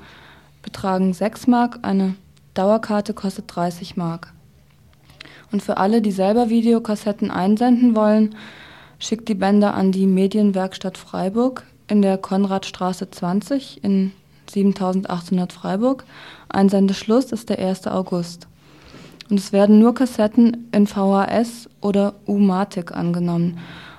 [0.61, 2.15] betragen 6 Mark, eine
[2.53, 4.33] Dauerkarte kostet 30 Mark.
[5.51, 8.35] Und für alle, die selber Videokassetten einsenden wollen,
[8.97, 14.11] schickt die Bänder an die Medienwerkstatt Freiburg in der Konradstraße 20 in
[14.49, 16.05] 7800 Freiburg.
[16.49, 17.87] Einsendeschluss ist der 1.
[17.87, 18.47] August.
[19.29, 23.57] Und es werden nur Kassetten in VHS oder U-Matic angenommen.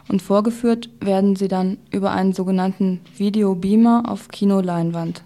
[0.09, 5.25] Und vorgeführt werden sie dann über einen sogenannten Videobeamer auf Kinoleinwand.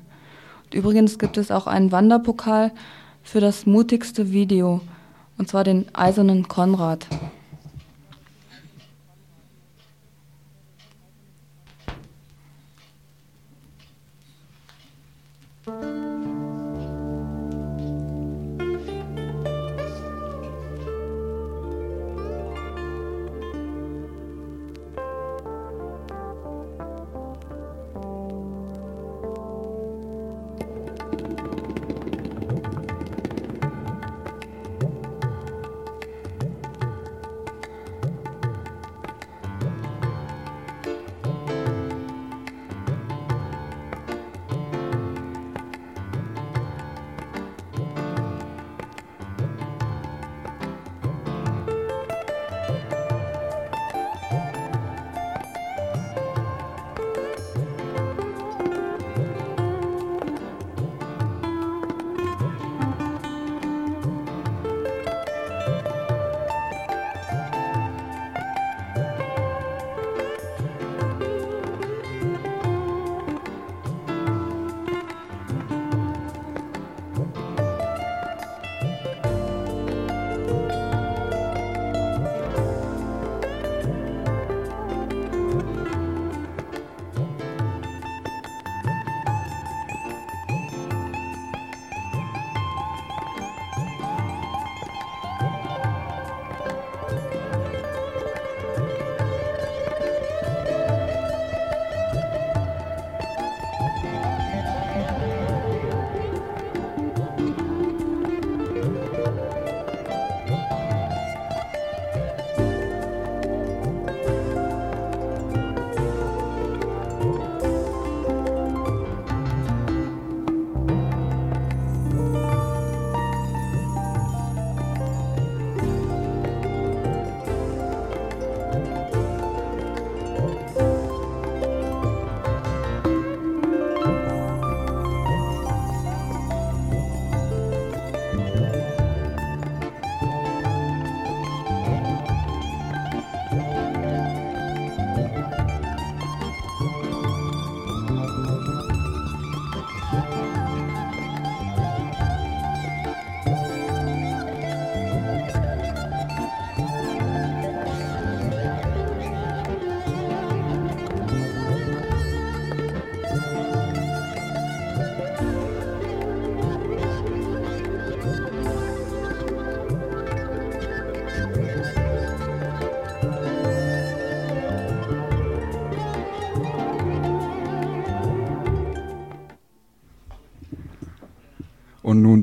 [0.64, 2.72] Und übrigens gibt es auch einen Wanderpokal
[3.22, 4.80] für das mutigste Video,
[5.36, 7.06] und zwar den Eisernen Konrad.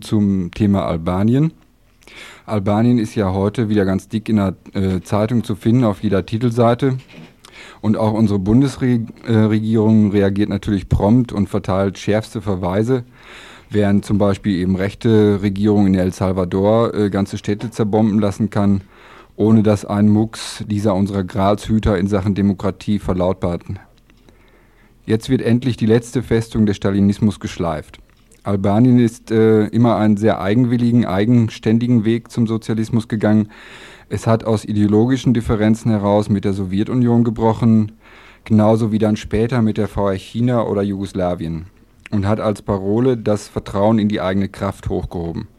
[0.07, 1.51] Zum Thema Albanien.
[2.45, 6.25] Albanien ist ja heute wieder ganz dick in der äh, Zeitung zu finden, auf jeder
[6.25, 6.97] Titelseite.
[7.81, 13.03] Und auch unsere Bundesregierung reagiert natürlich prompt und verteilt schärfste Verweise,
[13.69, 18.81] während zum Beispiel eben rechte Regierung in El Salvador äh, ganze Städte zerbomben lassen kann,
[19.35, 23.77] ohne dass ein Mucks dieser unserer Gralshüter in Sachen Demokratie verlautbarten.
[25.05, 27.99] Jetzt wird endlich die letzte Festung des Stalinismus geschleift.
[28.47, 33.49] Albanien ist äh, immer einen sehr eigenwilligen, eigenständigen Weg zum Sozialismus gegangen.
[34.07, 37.91] Es hat aus ideologischen Differenzen heraus mit der Sowjetunion gebrochen,
[38.45, 41.65] genauso wie dann später mit der VR China oder Jugoslawien
[42.09, 45.49] und hat als Parole das Vertrauen in die eigene Kraft hochgehoben.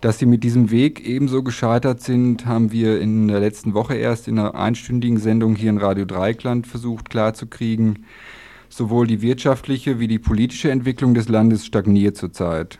[0.00, 4.26] Dass sie mit diesem Weg ebenso gescheitert sind, haben wir in der letzten Woche erst
[4.26, 8.04] in einer einstündigen Sendung hier in Radio Dreikland versucht klarzukriegen.
[8.68, 12.78] Sowohl die wirtschaftliche wie die politische Entwicklung des Landes stagniert zurzeit.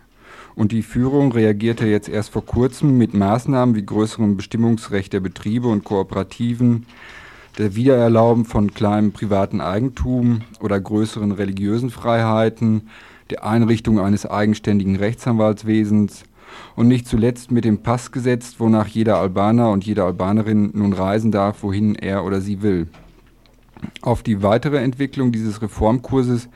[0.55, 5.68] Und die Führung reagierte jetzt erst vor kurzem mit Maßnahmen wie größerem Bestimmungsrecht der Betriebe
[5.68, 6.87] und Kooperativen,
[7.59, 12.89] der Wiedererlauben von kleinem privaten Eigentum oder größeren religiösen Freiheiten,
[13.30, 16.24] der Einrichtung eines eigenständigen Rechtsanwaltswesens
[16.74, 21.62] und nicht zuletzt mit dem Passgesetz, wonach jeder Albaner und jede Albanerin nun reisen darf,
[21.62, 22.89] wohin er oder sie will.
[24.03, 26.49] Auf die weitere Entwicklung dieses Reformkurses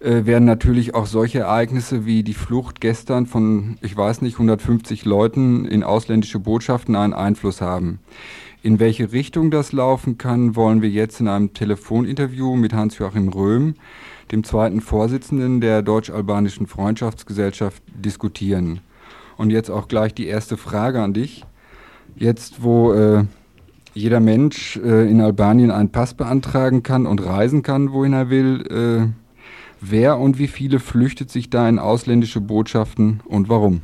[0.00, 5.04] äh, werden natürlich auch solche Ereignisse wie die Flucht gestern von, ich weiß nicht, 150
[5.04, 8.00] Leuten in ausländische Botschaften einen Einfluss haben.
[8.62, 13.74] In welche Richtung das laufen kann, wollen wir jetzt in einem Telefoninterview mit Hans-Joachim Röhm,
[14.32, 18.80] dem zweiten Vorsitzenden der Deutsch-Albanischen Freundschaftsgesellschaft, diskutieren.
[19.36, 21.44] Und jetzt auch gleich die erste Frage an dich.
[22.16, 23.24] Jetzt, wo äh,
[23.96, 28.66] jeder Mensch äh, in Albanien einen Pass beantragen kann und reisen kann, wohin er will.
[28.70, 29.08] Äh,
[29.80, 33.80] wer und wie viele flüchtet sich da in ausländische Botschaften und warum?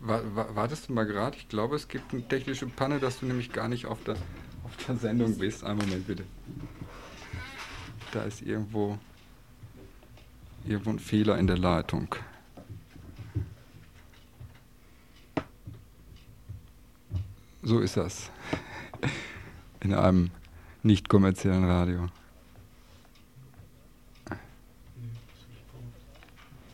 [0.00, 1.36] Wartest du mal gerade?
[1.36, 4.16] Ich glaube, es gibt eine technische Panne, dass du nämlich gar nicht auf der,
[4.64, 5.64] auf der Sendung bist.
[5.64, 6.24] Einen Moment bitte.
[8.12, 8.98] Da ist irgendwo,
[10.64, 12.14] irgendwo ein Fehler in der Leitung.
[17.62, 18.30] So ist das.
[19.80, 20.30] In einem
[20.82, 22.08] nicht kommerziellen Radio.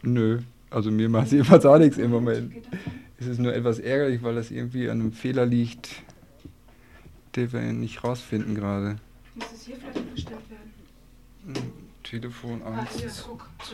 [0.02, 2.52] Nö, also mir macht es jedenfalls auch nichts im Moment.
[3.18, 6.02] Es ist nur etwas ärgerlich, weil das irgendwie an einem Fehler liegt,
[7.36, 8.96] den wir nicht rausfinden gerade.
[9.34, 11.56] Muss es hier vielleicht umgestellt werden?
[11.56, 13.26] Hm, Telefon 1,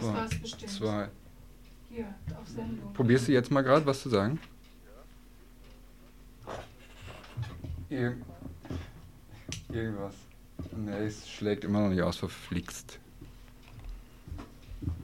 [0.03, 0.26] ah,
[0.66, 1.09] 2.
[1.90, 2.92] Hier, auf Sendung.
[2.92, 4.38] Probierst du jetzt mal gerade was zu sagen?
[7.88, 8.14] Ir
[9.72, 10.14] irgendwas.
[10.76, 12.99] Ne, es schlägt immer noch nicht aus, verflixt.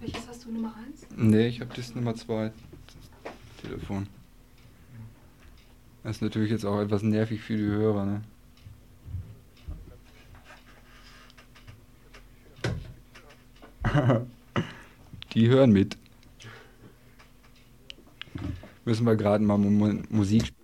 [0.01, 1.07] Welches hast du, Nummer 1?
[1.17, 2.53] Ne, ich habe das Nummer 2
[3.63, 4.07] Telefon.
[6.03, 8.23] Das ist natürlich jetzt auch etwas nervig für die Hörer, ne?
[15.35, 15.97] die hören mit.
[18.85, 20.64] Müssen wir gerade mal Musik spielen.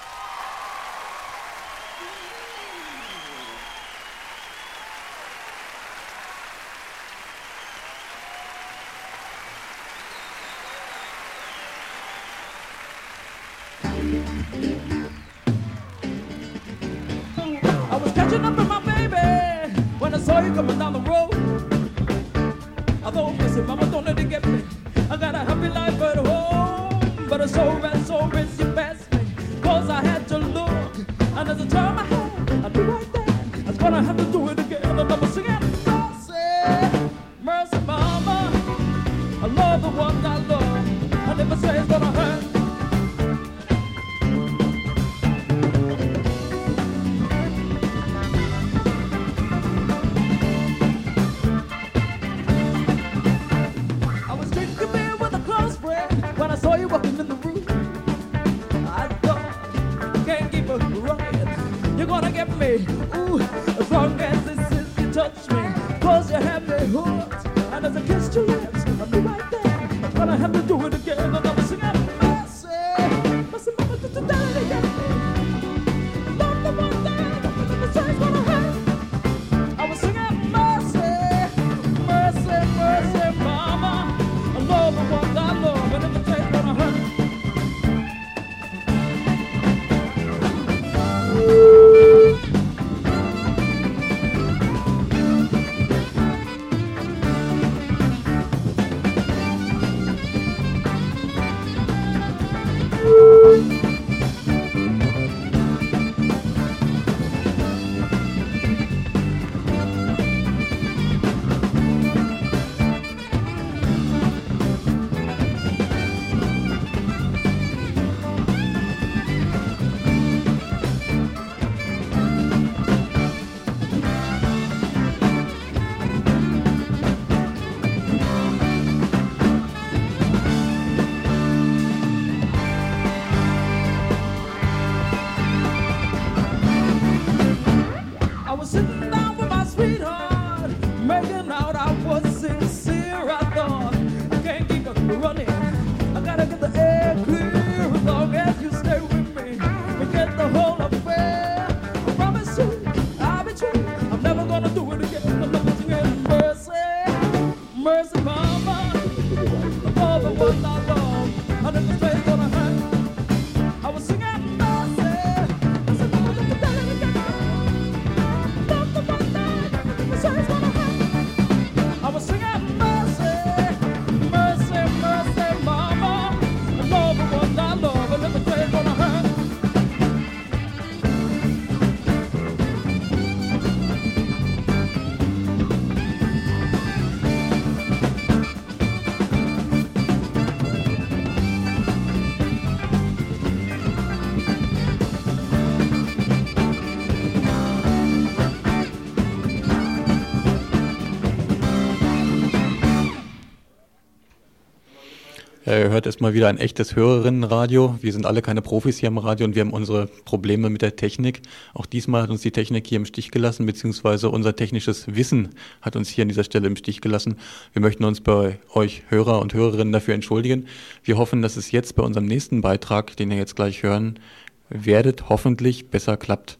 [205.71, 207.97] Ihr hört erstmal wieder ein echtes Hörerinnenradio.
[208.01, 210.97] Wir sind alle keine Profis hier im Radio und wir haben unsere Probleme mit der
[210.97, 211.43] Technik.
[211.73, 215.95] Auch diesmal hat uns die Technik hier im Stich gelassen, beziehungsweise unser technisches Wissen hat
[215.95, 217.37] uns hier an dieser Stelle im Stich gelassen.
[217.71, 220.67] Wir möchten uns bei euch Hörer und Hörerinnen dafür entschuldigen.
[221.05, 224.19] Wir hoffen, dass es jetzt bei unserem nächsten Beitrag, den ihr jetzt gleich hören
[224.67, 226.57] werdet, hoffentlich besser klappt.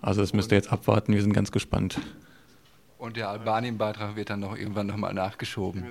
[0.00, 2.00] Also das müsst ihr jetzt abwarten, wir sind ganz gespannt.
[2.98, 5.82] Und der Albanien-Beitrag wird dann noch irgendwann nochmal nachgeschoben.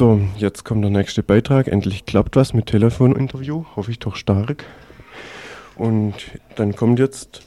[0.00, 1.68] So, jetzt kommt der nächste Beitrag.
[1.68, 4.64] Endlich klappt was mit Telefoninterview, hoffe ich doch stark.
[5.76, 6.14] Und
[6.56, 7.42] dann kommt jetzt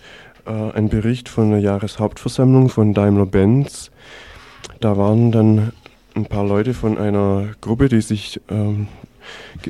[0.45, 3.89] äh, ein Bericht von der Jahreshauptversammlung von Daimler-Benz.
[4.81, 5.71] Da waren dann
[6.13, 8.87] ein paar Leute von einer Gruppe, die sich ähm,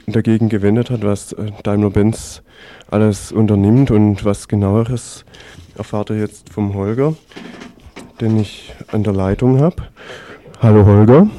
[0.05, 2.41] dagegen gewendet hat, was äh, Daimler-Benz
[2.91, 5.23] alles unternimmt und was genaueres
[5.77, 7.15] erfahrt ihr jetzt vom Holger,
[8.19, 9.83] den ich an der Leitung habe.
[10.61, 11.29] Hallo Holger.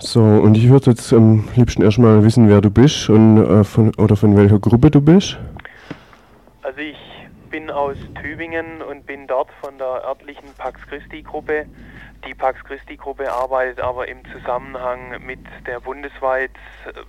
[0.00, 3.92] So, und ich würde jetzt am liebsten erstmal wissen, wer du bist und äh, von,
[3.96, 5.36] oder von welcher Gruppe du bist.
[6.62, 6.96] Also ich
[7.50, 11.66] bin aus Tübingen und bin dort von der örtlichen Pax Christi Gruppe.
[12.26, 16.52] Die Pax Christi Gruppe arbeitet aber im Zusammenhang mit der bundesweit,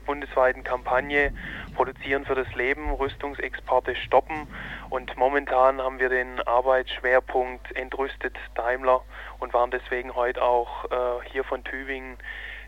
[0.05, 1.31] bundesweiten Kampagne
[1.75, 4.47] Produzieren für das Leben, Rüstungsexporte stoppen.
[4.89, 9.01] Und momentan haben wir den Arbeitsschwerpunkt Entrüstet Daimler
[9.39, 12.17] und waren deswegen heute auch äh, hier von Tübingen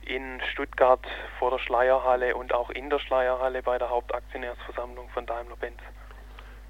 [0.05, 1.05] in Stuttgart
[1.39, 5.79] vor der Schleierhalle und auch in der Schleierhalle bei der Hauptaktionärsversammlung von Daimler-Benz.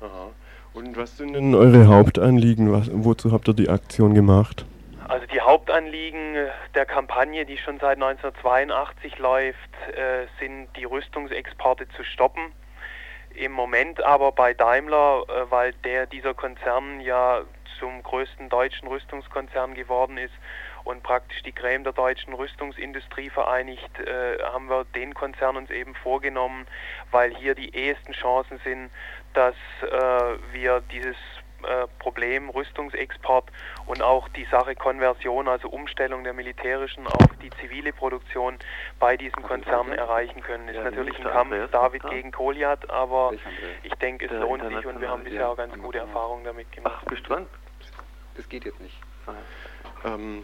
[0.01, 0.29] Aha.
[0.73, 2.71] Und was sind denn eure Hauptanliegen?
[2.71, 4.65] Was, wozu habt ihr die Aktion gemacht?
[5.07, 6.35] Also die Hauptanliegen
[6.73, 9.57] der Kampagne, die schon seit 1982 läuft,
[9.93, 12.53] äh, sind die Rüstungsexporte zu stoppen.
[13.35, 17.41] Im Moment aber bei Daimler, äh, weil der dieser Konzern ja
[17.79, 20.33] zum größten deutschen Rüstungskonzern geworden ist
[20.83, 25.95] und praktisch die Creme der deutschen Rüstungsindustrie vereinigt, äh, haben wir den Konzern uns eben
[25.95, 26.65] vorgenommen,
[27.11, 28.89] weil hier die ehesten Chancen sind,
[29.33, 31.15] dass äh, wir dieses
[31.63, 33.45] äh, Problem Rüstungsexport
[33.85, 38.57] und auch die Sache Konversion, also Umstellung der militärischen auf die zivile Produktion
[38.99, 40.67] bei diesen Konzernen erreichen können.
[40.67, 43.33] Ist natürlich ein Kampf David gegen Goliath, aber
[43.83, 46.95] ich denke, es lohnt sich und wir haben bisher auch ganz gute Erfahrungen damit gemacht.
[46.99, 47.47] Ach, bist du dran?
[48.35, 48.97] Das geht jetzt nicht.
[50.03, 50.43] Ähm,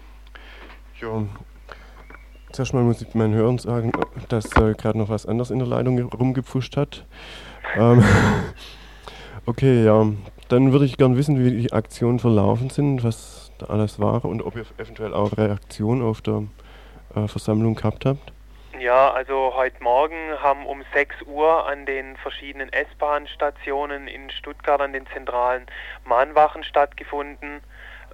[1.02, 1.24] ja,
[2.52, 3.92] zuerst mal muss ich meinen Hörern sagen,
[4.30, 7.06] dass äh, gerade noch was anderes in der Leitung rumgepfuscht hat.
[7.76, 8.04] Ähm,
[9.46, 10.06] okay, ja,
[10.50, 14.42] dann würde ich gern wissen, wie die Aktionen verlaufen sind, was da alles war und
[14.42, 16.44] ob ihr eventuell auch Reaktionen auf der
[17.16, 18.34] äh, Versammlung gehabt habt.
[18.80, 24.94] Ja, also heute Morgen haben um 6 Uhr an den verschiedenen S-Bahn-Stationen in Stuttgart an
[24.94, 25.66] den zentralen
[26.06, 27.62] Mahnwachen stattgefunden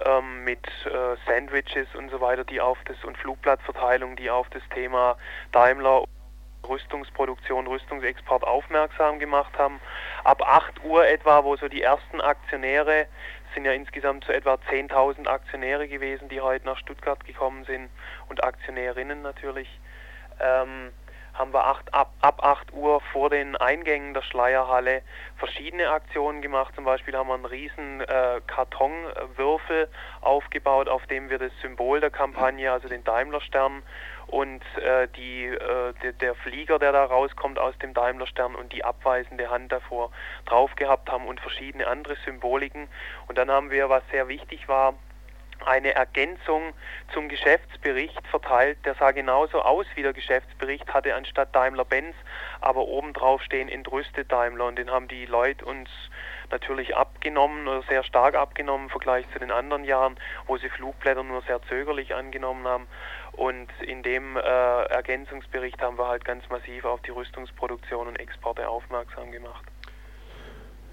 [0.04, 4.62] ähm, mit äh, Sandwiches und so weiter, die auf das und Flugplatzverteilung, die auf das
[4.74, 5.16] Thema
[5.52, 6.04] Daimler
[6.68, 9.80] Rüstungsproduktion, Rüstungsexport aufmerksam gemacht haben.
[10.24, 13.06] Ab 8 Uhr etwa, wo so die ersten Aktionäre,
[13.54, 17.88] sind ja insgesamt so etwa 10.000 Aktionäre gewesen, die heute nach Stuttgart gekommen sind
[18.28, 19.68] und Aktionärinnen natürlich,
[20.40, 20.90] ähm,
[21.34, 25.02] haben wir acht, ab, ab 8 Uhr vor den Eingängen der Schleierhalle
[25.36, 26.74] verschiedene Aktionen gemacht.
[26.76, 29.88] Zum Beispiel haben wir einen riesen äh, Kartonwürfel
[30.20, 33.82] aufgebaut, auf dem wir das Symbol der Kampagne, also den Daimler-Stern
[34.28, 38.84] und äh, die, äh, de, der Flieger, der da rauskommt aus dem Daimler-Stern und die
[38.84, 40.10] abweisende Hand davor
[40.46, 42.88] drauf gehabt haben und verschiedene andere Symboliken.
[43.26, 44.94] Und dann haben wir, was sehr wichtig war,
[45.64, 46.72] eine Ergänzung
[47.12, 48.78] zum Geschäftsbericht verteilt.
[48.84, 52.14] Der sah genauso aus wie der Geschäftsbericht, hatte anstatt Daimler-Benz
[52.64, 55.90] aber obendrauf stehen entrüstet Daimler und den haben die Leute uns
[56.50, 61.22] natürlich abgenommen oder sehr stark abgenommen im Vergleich zu den anderen Jahren, wo sie Flugblätter
[61.22, 62.86] nur sehr zögerlich angenommen haben.
[63.32, 68.66] Und in dem äh, Ergänzungsbericht haben wir halt ganz massiv auf die Rüstungsproduktion und Exporte
[68.66, 69.64] aufmerksam gemacht.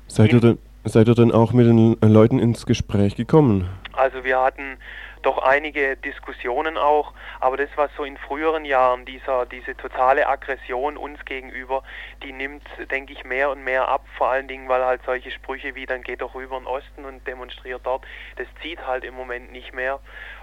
[0.08, 3.70] Seid ihr denn, seid ihr denn auch mit den Leuten ins Gespräch gekommen?
[3.94, 4.78] Also wir hatten
[5.22, 10.98] doch einige Diskussionen auch, aber das, was so in früheren Jahren, dieser, diese totale Aggression
[10.98, 11.84] uns gegenüber,
[12.24, 15.76] die nimmt, denke ich, mehr und mehr ab, vor allen Dingen, weil halt solche Sprüche
[15.76, 18.06] wie, dann geht doch rüber in den Osten und demonstriert dort,
[18.38, 20.00] das zieht halt im Moment nicht mehr.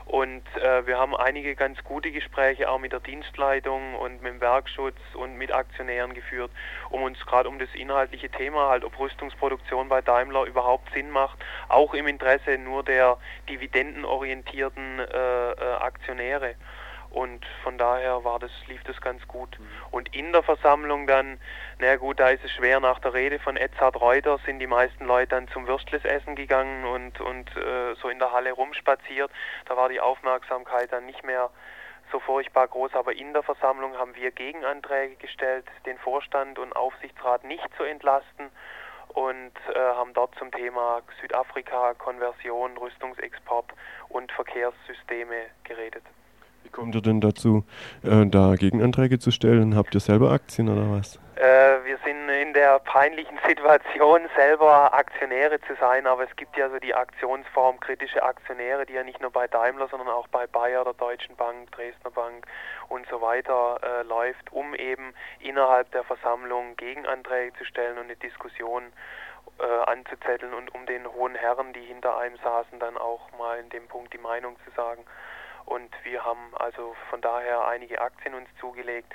[0.08, 4.40] Und äh, wir haben einige ganz gute Gespräche auch mit der Dienstleitung und mit dem
[4.40, 6.50] Werkschutz und mit Aktionären geführt,
[6.88, 11.38] um uns gerade um das inhaltliche Thema, halt ob Rüstungsproduktion bei Daimler überhaupt Sinn macht,
[11.68, 13.18] auch im Interesse nur der
[13.50, 16.54] dividendenorientierten äh, äh, Aktionäre.
[17.10, 19.58] Und von daher war das, lief das ganz gut.
[19.58, 19.66] Mhm.
[19.90, 21.40] Und in der Versammlung dann,
[21.78, 25.06] na gut, da ist es schwer, nach der Rede von Edzard Reuter sind die meisten
[25.06, 29.30] Leute dann zum Würstlesessen gegangen und, und äh, so in der Halle rumspaziert.
[29.66, 31.50] Da war die Aufmerksamkeit dann nicht mehr
[32.12, 37.44] so furchtbar groß, aber in der Versammlung haben wir Gegenanträge gestellt, den Vorstand und Aufsichtsrat
[37.44, 38.50] nicht zu entlasten
[39.08, 43.72] und äh, haben dort zum Thema Südafrika, Konversion, Rüstungsexport
[44.08, 46.04] und Verkehrssysteme geredet.
[46.62, 47.64] Wie kommt ihr denn dazu,
[48.02, 49.76] äh, da Gegenanträge zu stellen?
[49.76, 51.18] Habt ihr selber Aktien oder was?
[51.36, 56.68] Äh, wir sind in der peinlichen Situation, selber Aktionäre zu sein, aber es gibt ja
[56.68, 60.82] so die Aktionsform kritische Aktionäre, die ja nicht nur bei Daimler, sondern auch bei Bayer,
[60.82, 62.46] der Deutschen Bank, Dresdner Bank
[62.88, 68.16] und so weiter äh, läuft, um eben innerhalb der Versammlung Gegenanträge zu stellen und eine
[68.16, 68.92] Diskussion
[69.60, 73.68] äh, anzuzetteln und um den hohen Herren, die hinter einem saßen, dann auch mal in
[73.70, 75.04] dem Punkt die Meinung zu sagen.
[75.68, 79.12] Und wir haben also von daher einige Aktien uns zugelegt.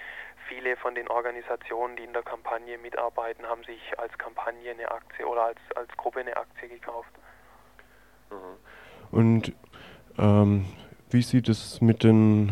[0.48, 5.26] Viele von den Organisationen, die in der Kampagne mitarbeiten, haben sich als Kampagne eine Aktie
[5.26, 7.10] oder als, als Gruppe eine Aktie gekauft.
[9.10, 9.54] Und
[10.20, 10.66] ähm,
[11.10, 12.52] wie sieht es mit den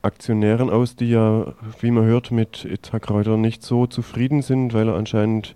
[0.00, 4.88] Aktionären aus, die ja, wie man hört, mit Itzhak Reuter nicht so zufrieden sind, weil
[4.88, 5.54] er anscheinend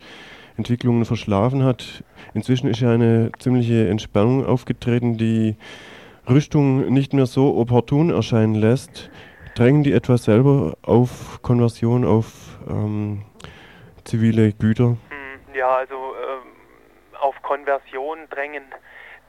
[0.58, 2.04] Entwicklungen verschlafen hat.
[2.34, 5.56] Inzwischen ist ja eine ziemliche Entspannung aufgetreten, die
[6.29, 9.11] Rüstung nicht mehr so opportun erscheinen lässt.
[9.57, 13.25] Drängen die etwa selber auf Konversion auf ähm,
[14.05, 14.97] zivile Güter?
[15.55, 16.49] Ja, also ähm,
[17.20, 18.64] auf Konversion drängen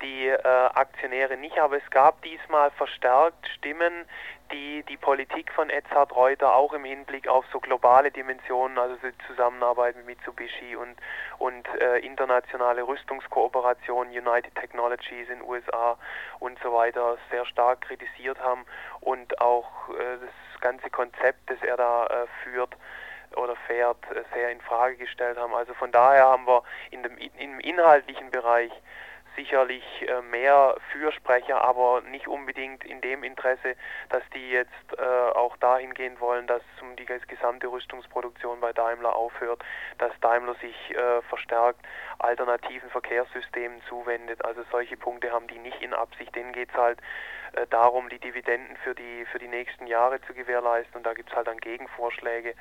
[0.02, 0.38] die äh,
[0.74, 4.06] Aktionäre nicht, aber es gab diesmal verstärkt Stimmen,
[4.52, 9.18] die die Politik von Edzard Reuter auch im Hinblick auf so globale Dimensionen, also die
[9.28, 10.96] Zusammenarbeit mit Mitsubishi und,
[11.38, 15.98] und äh, internationale Rüstungskooperation, United Technologies in USA
[16.40, 18.66] und so weiter sehr stark kritisiert haben
[19.02, 22.76] und auch äh, das ganze Konzept, das er da äh, führt,
[23.36, 25.54] oder fährt, äh, sehr in Frage gestellt haben.
[25.54, 28.72] Also von daher haben wir in dem, im inhaltlichen Bereich
[29.36, 33.76] sicherlich äh, mehr Fürsprecher, aber nicht unbedingt in dem Interesse,
[34.10, 36.62] dass die jetzt äh, auch dahin gehen wollen, dass
[36.98, 39.64] die gesamte Rüstungsproduktion bei Daimler aufhört,
[39.98, 41.80] dass Daimler sich äh, verstärkt
[42.20, 44.44] alternativen Verkehrssystemen zuwendet.
[44.44, 46.36] Also solche Punkte haben die nicht in Absicht.
[46.36, 47.00] Denen geht es halt
[47.56, 50.98] äh, darum, die Dividenden für die, für die nächsten Jahre zu gewährleisten.
[50.98, 52.54] Und da gibt es halt dann Gegenvorschläge,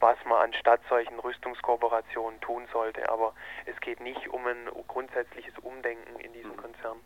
[0.00, 3.08] was man anstatt solchen Rüstungskooperationen tun sollte.
[3.08, 3.32] Aber
[3.66, 6.98] es geht nicht um ein grundsätzliches Umdenken in diesem Konzern.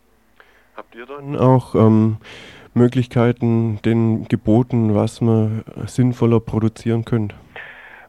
[0.76, 2.18] Habt ihr dann auch ähm,
[2.74, 7.34] Möglichkeiten, den geboten, was man sinnvoller produzieren könnte?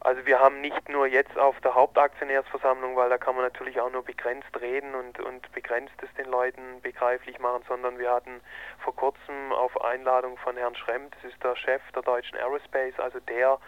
[0.08, 3.92] Also wir haben nicht nur jetzt auf der Hauptaktionärsversammlung, weil da kann man natürlich auch
[3.92, 8.40] nur begrenzt reden und, und begrenzt es den Leuten begreiflich machen, sondern wir hatten
[8.80, 13.20] vor kurzem auf Einladung von Herrn Schremm, das ist der Chef der deutschen Aerospace, also
[13.20, 13.60] der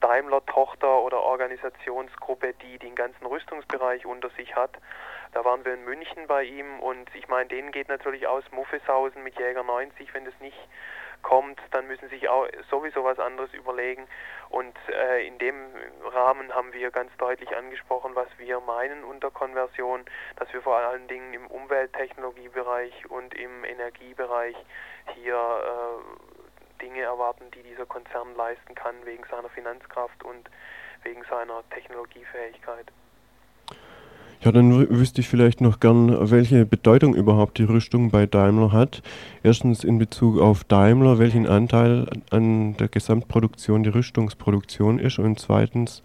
[0.00, 4.78] Daimler-Tochter oder Organisationsgruppe, die den ganzen Rüstungsbereich unter sich hat.
[5.32, 9.24] Da waren wir in München bei ihm und ich meine, denen geht natürlich aus Muffeshausen
[9.24, 10.68] mit Jäger 90, wenn das nicht
[11.24, 14.06] kommt, dann müssen sich auch sowieso was anderes überlegen.
[14.50, 15.56] Und äh, in dem
[16.12, 20.04] Rahmen haben wir ganz deutlich angesprochen, was wir meinen unter Konversion,
[20.36, 24.54] dass wir vor allen Dingen im Umwelttechnologiebereich und im Energiebereich
[25.14, 30.48] hier äh, Dinge erwarten, die dieser Konzern leisten kann wegen seiner Finanzkraft und
[31.02, 32.92] wegen seiner Technologiefähigkeit.
[34.44, 39.02] Ja, dann wüsste ich vielleicht noch gern, welche Bedeutung überhaupt die Rüstung bei Daimler hat.
[39.42, 46.02] Erstens in Bezug auf Daimler, welchen Anteil an der Gesamtproduktion die Rüstungsproduktion ist und zweitens,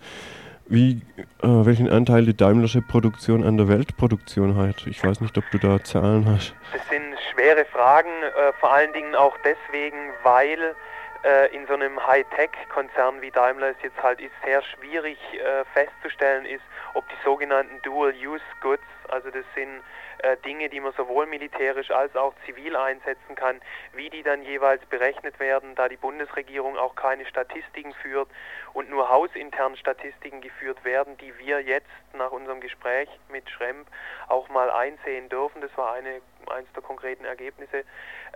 [0.68, 1.02] wie,
[1.44, 4.88] äh, welchen Anteil die Daimlersche Produktion an der Weltproduktion hat.
[4.88, 6.54] Ich weiß nicht, ob du da Zahlen hast.
[6.72, 10.76] Das sind schwere Fragen, äh, vor allen Dingen auch deswegen, weil
[11.24, 16.46] äh, in so einem Hightech-Konzern wie Daimler es jetzt halt ist, sehr schwierig äh, festzustellen
[16.46, 16.64] ist,
[16.94, 19.84] ob die sogenannten Dual-Use-Goods, also das sind
[20.20, 23.62] äh, Dinge, die man sowohl militärisch als auch zivil einsetzen kann,
[23.94, 28.30] wie die dann jeweils berechnet werden, da die Bundesregierung auch keine Statistiken führt
[28.74, 33.88] und nur hausintern Statistiken geführt werden, die wir jetzt nach unserem Gespräch mit Schremp
[34.28, 35.62] auch mal einsehen dürfen.
[35.62, 37.84] Das war eine, eines der konkreten Ergebnisse.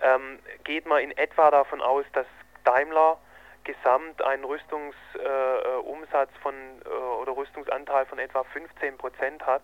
[0.01, 2.27] Ähm, geht man in etwa davon aus, dass
[2.64, 3.18] Daimler
[3.64, 6.53] gesamt einen Rüstungsumsatz äh, von
[6.86, 9.64] äh, oder Rüstungsanteil von etwa 15 Prozent hat,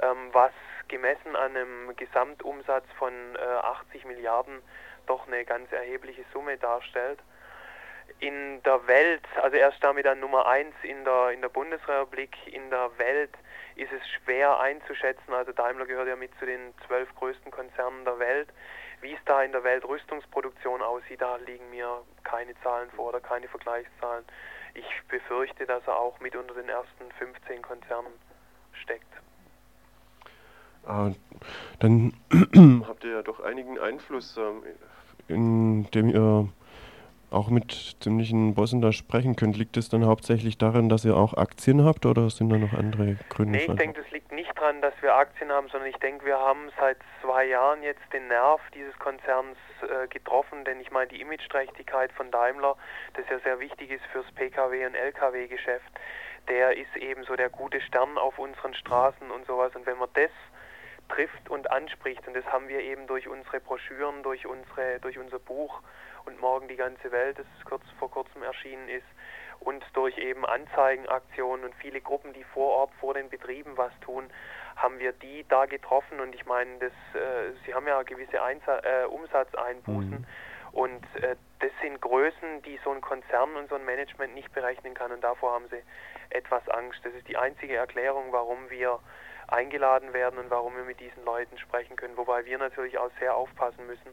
[0.00, 0.52] ähm, was
[0.88, 4.62] gemessen an einem Gesamtumsatz von äh, 80 Milliarden
[5.06, 7.18] doch eine ganz erhebliche Summe darstellt.
[8.18, 12.70] In der Welt, also erst damit an Nummer 1 in der, in der Bundesrepublik, in
[12.70, 13.32] der Welt
[13.74, 15.32] ist es schwer einzuschätzen.
[15.32, 18.48] Also Daimler gehört ja mit zu den zwölf größten Konzernen der Welt.
[19.02, 23.20] Wie es da in der Welt Rüstungsproduktion aussieht, da liegen mir keine Zahlen vor oder
[23.20, 24.24] keine Vergleichszahlen.
[24.74, 28.12] Ich befürchte, dass er auch mit unter den ersten 15 Konzernen
[28.72, 29.12] steckt.
[30.86, 31.10] Ah,
[31.80, 32.12] dann
[32.88, 34.62] habt ihr ja doch einigen Einfluss, ähm,
[35.28, 36.48] indem ihr
[37.32, 39.56] auch mit ziemlichen Bossen da sprechen könnt.
[39.56, 43.16] Liegt es dann hauptsächlich daran, dass ihr auch Aktien habt oder sind da noch andere
[43.28, 43.58] Gründe?
[43.58, 46.38] Nee, ich denke, das liegt nicht daran, dass wir Aktien haben, sondern ich denke, wir
[46.38, 51.20] haben seit zwei Jahren jetzt den Nerv dieses Konzerns äh, getroffen, denn ich meine, die
[51.20, 52.76] Imageträchtigkeit von Daimler,
[53.14, 55.92] das ja sehr wichtig ist fürs Pkw- und Lkw-Geschäft,
[56.48, 59.74] der ist eben so der gute Stern auf unseren Straßen und sowas.
[59.74, 60.30] Und wenn man das
[61.14, 65.38] trifft und anspricht, und das haben wir eben durch unsere Broschüren, durch, unsere, durch unser
[65.38, 65.82] Buch
[66.24, 69.06] und morgen die ganze Welt, das kurz vor kurzem erschienen ist,
[69.60, 74.28] und durch eben Anzeigenaktionen und viele Gruppen, die vor Ort vor den Betrieben was tun,
[74.76, 78.80] haben wir die da getroffen und ich meine, das, äh, sie haben ja gewisse Einsa
[78.80, 80.26] äh, Umsatzeinbußen mhm.
[80.72, 84.94] und äh, das sind Größen, die so ein Konzern und so ein Management nicht berechnen
[84.94, 85.82] kann und davor haben sie
[86.30, 87.00] etwas Angst.
[87.04, 88.98] Das ist die einzige Erklärung, warum wir
[89.52, 93.34] eingeladen werden und warum wir mit diesen Leuten sprechen können, wobei wir natürlich auch sehr
[93.36, 94.10] aufpassen müssen,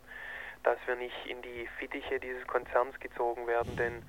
[0.63, 4.03] dass wir nicht in die Fittiche dieses Konzerns gezogen werden, denn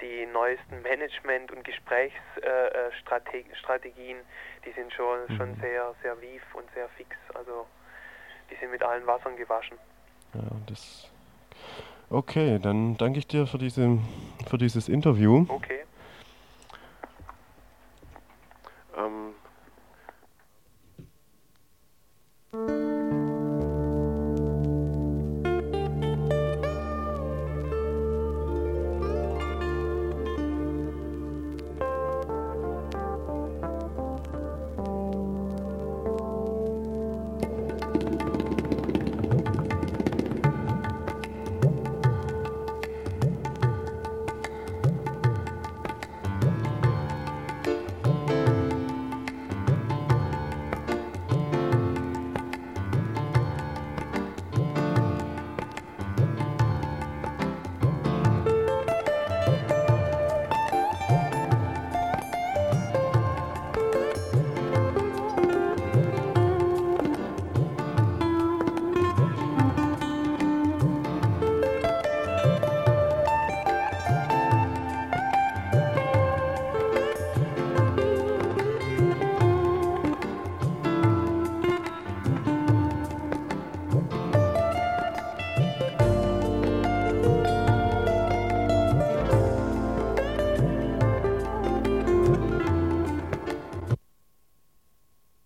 [0.00, 4.18] die neuesten Management- und Gesprächsstrategien,
[4.64, 5.36] die sind schon, mhm.
[5.36, 7.16] schon sehr, sehr wief und sehr fix.
[7.34, 7.66] Also
[8.50, 9.78] die sind mit allen Wassern gewaschen.
[10.34, 11.10] Ja, das.
[12.10, 13.98] Okay, dann danke ich dir für, diese,
[14.48, 15.46] für dieses Interview.
[15.48, 15.85] Okay.